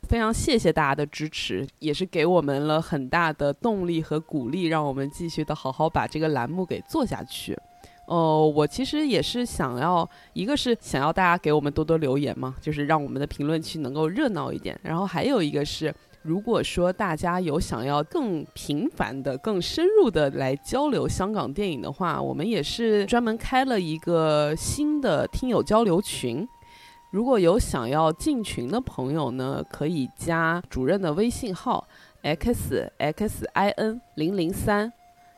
[0.08, 7.54] 非常谢谢大家的支持，也是给我们了很大的动力和鼓励，让我们继续的好好把这个栏目给做下去。
[8.06, 14.80] 哦，我其实也是想要，一个是想要大家给我们多多留言嘛，就是让我们的评论区能够热闹一点。
[14.82, 26.48] 然后还有一个是，如果说大家有想要更频繁的、更深入的来交流香港电影的话，我们也是专门开了一个新的听友交流群。
[27.10, 31.86] 如果有想要进群的朋友呢，可以加主任的微信号
[32.22, 34.92] x x i n 零零三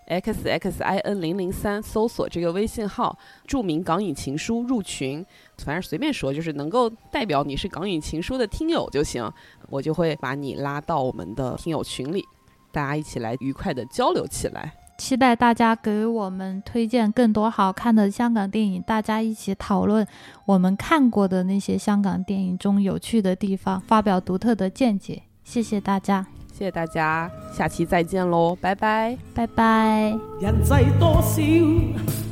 [0.06, 3.16] x x i n 零零三，搜索这个微信号，
[3.46, 5.24] 注明“港影情书”入群，
[5.58, 9.30] 反正随便说，就是能够代表你是“港影情书”的听友就行，
[9.68, 12.24] 我就会把你拉到我们的听友群里，
[12.72, 14.74] 大家一起来愉快的交流起来。
[15.00, 20.06] 期待大家给我们推荐更多好看的香港电影，大家一起讨论
[20.44, 25.22] 我们看过的那些香港电影中有趣的地方，发表独特的见解。
[25.42, 30.14] 谢谢大家，谢谢大家，下期再见喽，拜拜，拜拜。
[30.38, 31.42] 人世多少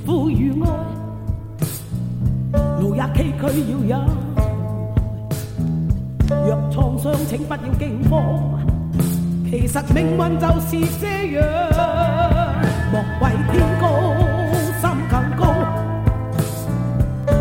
[0.05, 0.69] 苦与爱，
[2.81, 4.05] 路也崎岖要有。
[6.47, 8.61] 若创伤，请不要惊慌，
[9.51, 11.07] 其实命运就是这
[11.39, 12.38] 样。
[13.53, 13.85] 天高，
[14.81, 15.55] 心更高，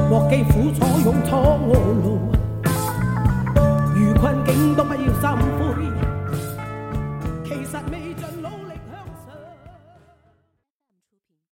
[0.10, 1.34] 莫记苦楚勇闯
[1.68, 2.32] 路，
[3.96, 5.76] 遇困境都不要心灰，
[7.44, 8.07] 其实。